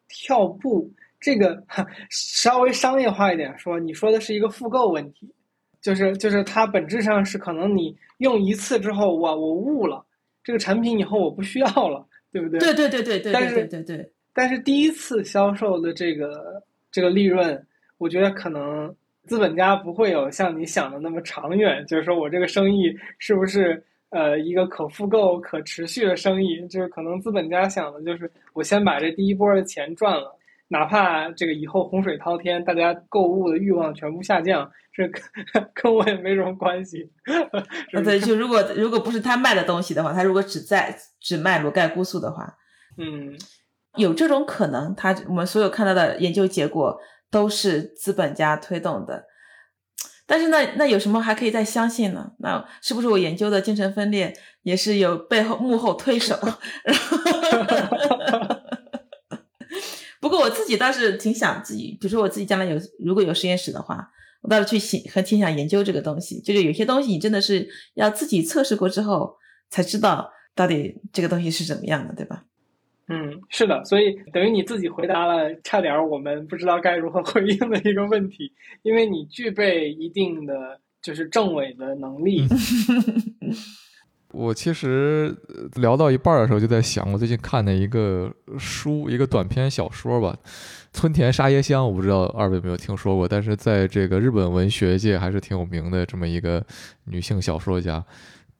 [0.09, 1.63] 跳步，这个
[2.09, 5.33] 稍微商业化一点说，你说的是一个复购问题，
[5.81, 10.03] 就是就是它本质上是可能你用一次之后，哇，我悟了，
[10.43, 12.59] 这个产品以后我不需要了，对不对？
[12.59, 13.31] 对对对对对。
[13.31, 16.61] 但是对对，但是第一次销售的这个
[16.91, 17.65] 这个利润，
[17.97, 18.93] 我觉得可能
[19.25, 23.81] 资本家不会有像你想的那么长远，就是说我这个生意是不是？
[24.13, 30.37] 呃，一个可复购、可持续的生意，就是可能资本家想的就是，我先把这第一波的钱赚了，
[30.67, 35.09] 哪怕这个以后洪水滔天，大家购物的欲望全部下降，这
[35.73, 37.11] 跟我也没什么关系。
[38.03, 42.55] 对，就如果如果不是他卖的东西的话，他如果只在只卖罗盖菇素的话，
[42.99, 43.35] 嗯，
[43.97, 44.93] 有这种可能。
[44.95, 46.99] 他我们所有看到的研究结果
[47.31, 49.25] 都是资本家推动的。
[50.33, 52.31] 但是那那有什么还可以再相信呢？
[52.39, 56.35] 那是不是我研究的精神分裂也是有背后幕后推手？
[60.19, 64.09] 不过我自己倒是挺想自己，比如说我自己将来有如果有实验室的话，
[64.41, 66.41] 我倒是去想和挺想研究这个东西。
[66.41, 69.35] 就是有些东西你真的是要自己测试过之后
[69.69, 72.45] 才知道到底这个东西是怎么样的，对吧？
[73.07, 78.51] 嗯，是的，所以等于你自己回答了差点我们不知道该如何 回应的一个问题，
[78.81, 82.47] 因为你具备一定的就是政委的能力。
[84.31, 85.35] 我其实
[85.75, 90.35] 聊到一半的时候就在想，我最近看的一个书，一个短篇小说吧，
[90.91, 96.65] 《村田沙耶香》，我不知道二位有没有听说过，但是在这个日本文学界还是挺有名的这么一个
[97.03, 98.03] 女性小说家。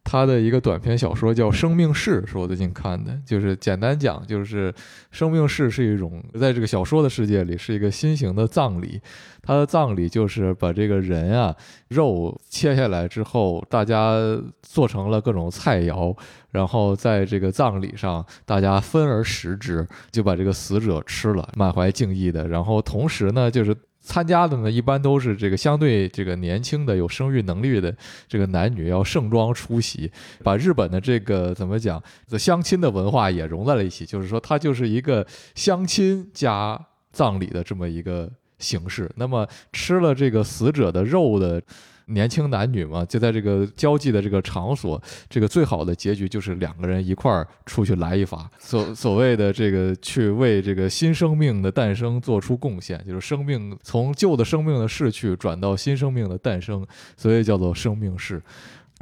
[0.04, 3.18] 他的一个短篇小说叫《生命式》，是我最近看的。
[3.26, 4.74] 就是简单讲，就是
[5.12, 9.02] 生命式是一种在这个小说的世界里是一个新型的葬礼。
[9.42, 11.56] 他的葬礼就是把这个人啊
[11.88, 14.14] 肉切下来之后，大家
[14.62, 16.16] 做成了各种菜肴，
[16.52, 22.48] 然后在这个葬礼上大家分而食之，就把这个死者吃了，满怀敬意的。
[22.48, 23.76] 然后同时呢，就是。
[24.04, 27.96] 参加的呢，一般都是这个相对这个年轻的、有生育能力的
[28.28, 30.12] 这个男女，要盛装出席，
[30.44, 34.06] 把日本的这个怎么讲，这相亲的文化也融在了一起。
[34.06, 35.26] 就是说，它就是一个
[35.56, 36.80] 相亲加
[37.14, 38.30] 葬礼的这么一个
[38.60, 39.10] 形式。
[39.16, 41.62] 那么，吃了这个死者的肉的。
[42.06, 56.86] 年轻男女嘛，就在这个交际的这个场所，这个最好的结局就是两个人一块儿出去来一发，所所谓的这个去为这个新生命的诞生做出贡献，就是生命从旧的生命的逝去转到新生命的诞生，
[57.16, 58.42] 所以叫做生命式。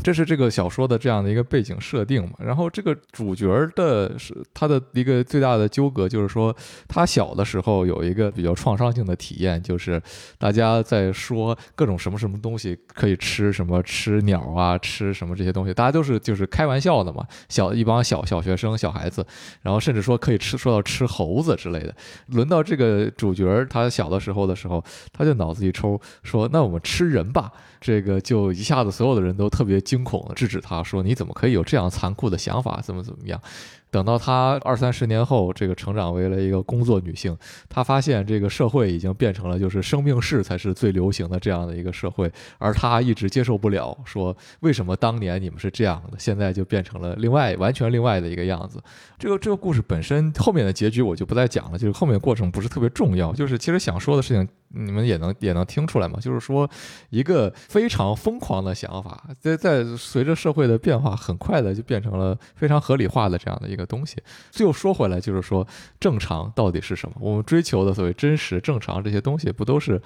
[0.04, 6.56] 这是这个小说的这样的一个背景设定嘛，然后这个主角的是他的一个最大的纠葛，就是说
[6.88, 10.02] 他小的时候有一个比较创伤性的体验，就是
[10.38, 19.26] 大家在说各种什么什么东西可以吃，什么吃鸟啊，吃什么这些东西，大家都是就是开玩笑的嘛，小一帮小小学生小孩子，
[19.62, 21.96] 然后甚至说可以吃说到吃猴子之类的。
[22.28, 24.84] 轮到这个主角他小的时候的时候，
[25.14, 27.52] 他就脑子一抽，说那我们吃人吧。
[27.82, 32.80] 这个就一下子所有的人都特别惊恐制止他说：“你怎么可以有这样残酷的想法？
[32.82, 33.42] 怎么怎么样？”
[33.90, 48.82] 等到她二三十年后，这个成长为了一个工作女性，她发现这个社会已经变成了就是生命式才是最流行的这样的一个社会，而她一直接受不了，说为什么当年你们是这样的，现在就变成了另外完全另外的一个样子。
[49.20, 56.68] 这个这个故事本身后面的结局我就不再讲了，就是后面过程不是特别重要，就是其实想说的事情你们也能也能听出来嘛，就是说
[57.10, 63.82] 一个非常疯狂的想法，在在随着社会的变化，很快的就变成了非常合理化的这样的一个。
[63.92, 64.16] 东西，
[64.52, 65.68] 最后说回来，就是说
[66.00, 67.16] 正常到底是什么？
[67.20, 70.02] 我们追求的所谓真实、正常这些东西，不都是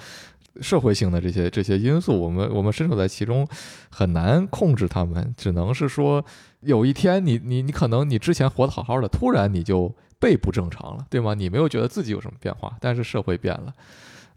[0.61, 2.20] 社会性的这些这些因素？
[2.20, 3.47] 我们我们身处在其中，
[3.91, 6.26] 很难控制他们，只能是说，
[6.61, 11.36] 有一天你你你可能你之前活得好好的，突然你就被不正常了，对吗？
[11.36, 13.72] 你没有觉得自己有什么变化，但是社会变了，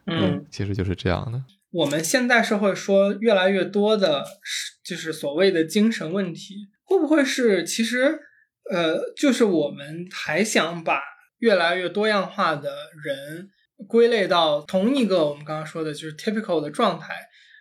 [0.09, 1.43] 嗯，其实就是这样的。
[1.71, 8.21] 我们现代社会说越来越多的，是就是所谓的精神问题，会不会是其实？
[8.71, 11.01] 呃，就是我们还想把
[11.39, 12.71] 越来越多样化的
[13.03, 13.49] 人
[13.87, 17.15] 归类到同一个我们刚刚说的就是 typical 的状态，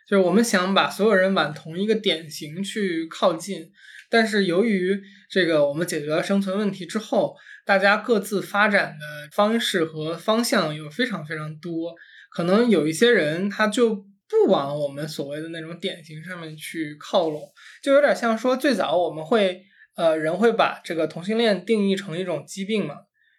[0.06, 3.72] 就是我们想把所有人往同一个典型去靠近，
[4.10, 11.96] 但是由于这个我们解决了生存问题之后，大家各自发展的方式和方向又非常非常多，
[12.38, 17.42] 可能有一些人他就不往我们所谓的那种典型上面去靠拢，
[17.82, 19.64] 就有点像说最早我们会
[19.96, 22.94] 呃人会把这个同性恋定义成一种疾病嘛，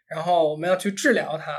[0.08, 1.52] 然后我们要去治疗它。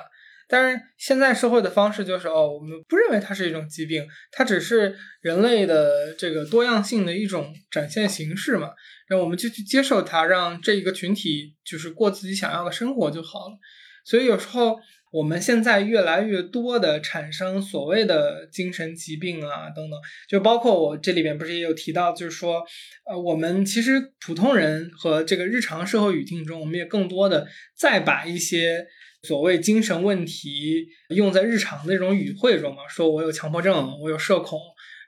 [0.50, 8.72] 但是现在社会的方式就是哦，我们不认为它是一种疾病，它只是人类的这个多样性的一种展现形式嘛。
[9.10, 13.58] 那我们就去接受它，让这一个群体就是过自己想要的生活就好了。
[14.04, 14.78] 所以有时候
[15.12, 22.64] 我们现在越来越多的产生所谓的精神疾病啊等等，就包括我这里边不是也有提到，就是说
[23.06, 28.88] 呃，我们其实普通人和这个日常社会语境中，我们也更多的再把一些。
[29.22, 34.58] 所谓精神问题用在日常那种语汇中嘛，说我有强迫症，我有社恐，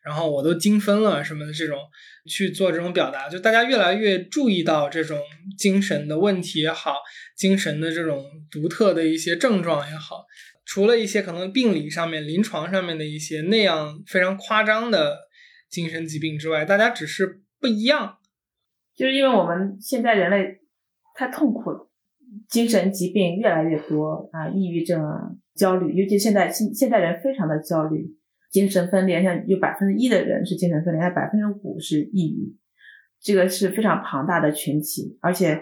[0.03, 1.77] 然后我都精分了什么的这种
[2.27, 5.19] 去做这种表达，就大家越来越注意到这种
[5.57, 6.95] 精神的问题也好，
[7.35, 10.25] 精神的这种独特的一些症状也好，
[10.65, 15.17] 除了一些可能病理上面、临床上面的一些那样非常夸张的
[15.69, 18.17] 精神疾病之外，大家只是不一样，
[18.95, 20.59] 就是因为我们现在人类
[21.15, 21.87] 太痛苦了。
[22.47, 25.19] 精神疾病越来越多啊，抑郁症啊，
[25.53, 28.07] 焦虑，尤其现在现现代人非常的焦虑，
[28.51, 32.55] 精神分裂，像有百分之一的人是精神分裂，还百分之五是抑郁，
[33.19, 35.59] 这个是非常庞大的群体，而且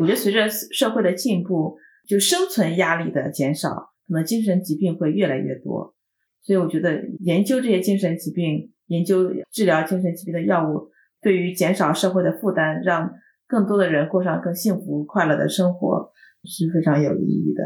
[0.00, 1.76] 我觉得随着社会的进步，
[2.08, 5.94] 就生存压力的减少，可能精神疾病会越来越多，
[6.42, 10.88] 所以我觉得研究这些精神疾病，研究治疗精神疾病的药物，
[11.20, 13.12] 对于减少社会的负担，让。
[13.50, 16.12] 更多的人过上更幸福快乐的生活
[16.44, 17.64] 是非常有意义的。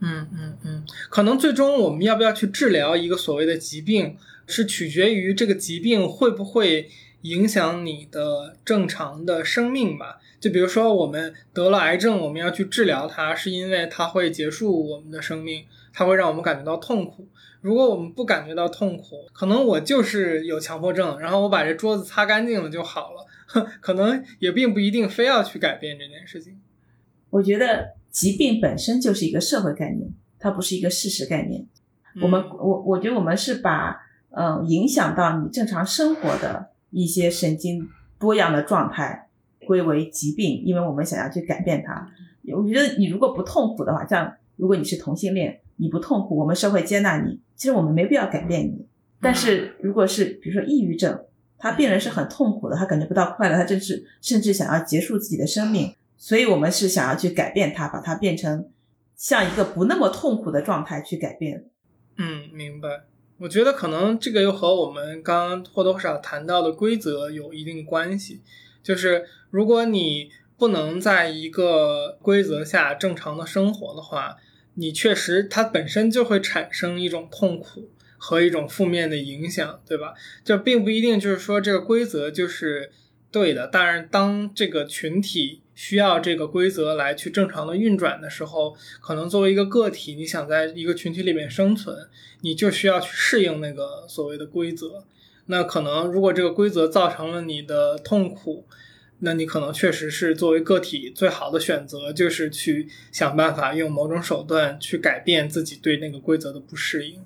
[0.00, 6.88] 嗯嗯嗯，可能最终我们要不要去治疗一个所谓的疾病，是取决于这个疾病会不会
[7.22, 10.18] 影响你的正常的生命吧。
[10.40, 17.28] 就比如说我们得了癌症，我们要去治疗它，是因为它会结束我们的生命，它会让我们感觉到痛苦。
[17.60, 23.26] 如果我们不感觉到痛苦，可能我就是有强迫症，然后我把这桌子擦干净了就好了。
[23.82, 26.58] 可能也并不一定非要去改变这件事情。
[27.30, 31.66] 我觉得疾病本身就是一个社会概念，它不是一个事实概念。
[32.20, 33.96] 我们我我觉得我们是把
[34.30, 37.88] 嗯影响到你正常生活的一些神经
[38.18, 39.28] 多样的状态
[39.66, 42.10] 归为疾病，因为我们想要去改变它。
[42.52, 48.86] 我觉得你如果不痛苦的话，像如果你是同性恋，你不痛苦，我们社会接纳你，其实我们没必要改变你。
[49.20, 51.20] 但是如果是比如说抑郁症，
[51.58, 55.94] 他病人是很痛苦的，他感觉不到快乐，他甚至甚至想要结束自己的生命。
[56.20, 58.68] 所以，我们是想要去改变它，把它变成
[59.16, 61.64] 像一个不那么痛苦的状态去改变。
[62.18, 63.04] 嗯，明白。
[63.38, 68.42] 我觉得可能这个又和我们刚刚或多或少谈到的规则有一定关系。
[68.82, 74.36] 就是如果你不能在一个规则下正常的生活的话，
[74.74, 77.88] 你确实它本身就会产生一种痛苦。
[78.22, 80.12] 和一种负面的影响，对吧？
[80.44, 82.92] 就并不一定就是说这个规则就是
[83.30, 83.68] 对的。
[83.72, 91.96] 但是当这个群体需要这个规则来去正常的运转的时候，可能作为一个个体，你想在一个群体里面生存，
[92.42, 95.04] 你就需要去适应那个所谓的规则。
[95.46, 98.66] 那可能如果这个规则造成了你的痛苦，
[99.20, 107.20] 那你可能确实是作为个体最好的选择，就是去想办法用某种手段去改变自己对那个规则的不适应。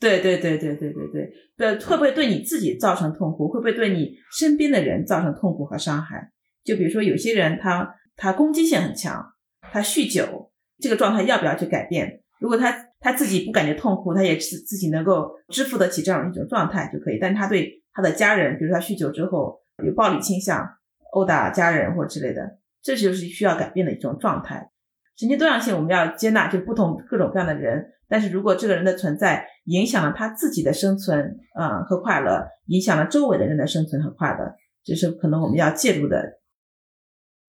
[0.00, 3.48] 对对对对对对对，对会不会对你自己造成痛苦？
[3.48, 6.30] 会不会对你身边的人造成痛苦和伤害？
[6.64, 12.22] 就比如说有些人他他攻击性很强，他酗酒，这个状态要不要去改变？
[12.40, 17.18] 如果他他自己不感觉痛苦，他也自自己能够支付得起这样一种状态就可以。
[17.20, 20.64] 但他对他的家人，比如说他酗酒之后有暴力倾向，
[21.12, 24.70] 殴打家人或之类的，这就是需要改变的一种状态。
[25.18, 27.84] 神经多样性我们要接纳，就不同各种各样的人。
[28.08, 34.54] 但是如果这个人的存在影响了他自己的生存，啊和快乐，影响了周围的人的生存和快乐，
[34.84, 36.38] 这是可能我们要介入的。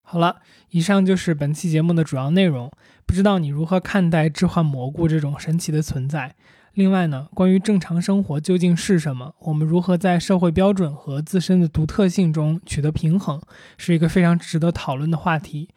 [0.02, 0.38] 好了，
[0.72, 2.72] 以上就是本期节目的主要内容。
[3.06, 6.36] 不知道你如何看待置换蘑菇这种神奇的存在？
[6.74, 13.40] 另外呢，关于正常生活究竟是什么，我们如何在社会标准和自身的独特性中取得平衡，
[13.78, 15.70] 是一个非常值得讨论的话题。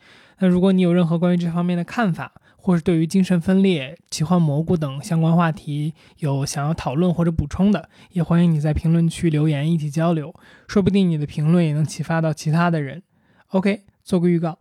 [0.42, 10.34] 那如果你有任何关于这方面的看法，或是对于精神分裂、奇幻蘑菇等相关话题有想要讨论或者补充的，也欢迎你在评论区留言一起交流，
[10.66, 13.04] 说不定你的评论也能启发到其他的人。
[13.50, 14.58] OK，做个预告，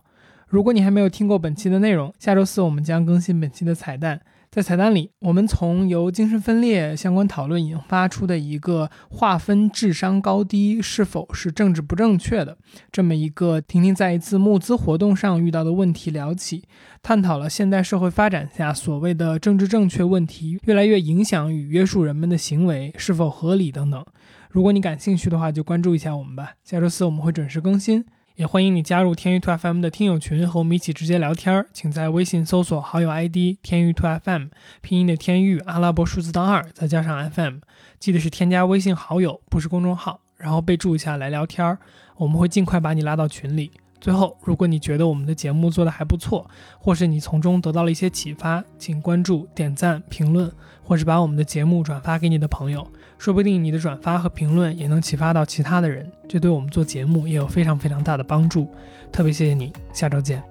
[0.47, 4.21] 如果你还没有听过本期的内容，下周四我们将更新本期的彩蛋，
[4.51, 12.57] 在彩蛋里，我们从由精神分裂相关讨论引发出的一个划分智商高低是否是政治不正确的
[12.91, 16.65] 这么一个婷婷在一次募资活动上遇到的问题聊起，
[17.01, 24.05] 探讨了现代社会发展下所谓的政治正确问题越来越影响与约束人们的行为是否合理等等。
[24.49, 26.55] 如果你感兴趣的话，就关注一下我们吧。
[26.65, 28.03] 下周四我们会准时更新。
[28.35, 31.67] 也欢迎你加入天域 Two FM 的听友群，和我们一起直接聊天儿。
[31.73, 34.45] 请在微信搜索好友 ID 天域 Two FM，
[34.81, 37.57] 拼音的天域，阿拉伯数字当二，再加上 FM，
[37.99, 41.77] 记得是添加微信好友，不是公众号，然后备注一下来聊天儿，
[42.15, 43.71] 我们会尽快把你拉到群里。
[43.99, 46.49] 最后，如果你觉得我们的节目做得还不错，
[46.79, 50.51] 或是你从中得到了一些启发，请关注、点赞、评论，
[50.83, 52.87] 或是把我们的节目转发给你的朋友。
[53.21, 58.67] 说不定你的转发和评论也能启发到其他的人，这对我们做节目也有非常非常大的帮助。
[59.11, 60.41] 特别谢谢你，下周见。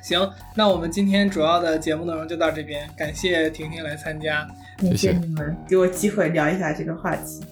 [0.00, 4.46] 行，那我们今天主要的节目内容就到这边，感谢婷婷来参加，
[4.78, 7.42] 感谢你们给我机会聊一下这个话题。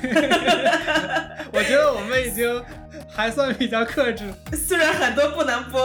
[1.52, 2.62] 我觉得我们已经
[3.08, 4.22] 还算比较克制，
[4.54, 5.80] 虽然很多不能播。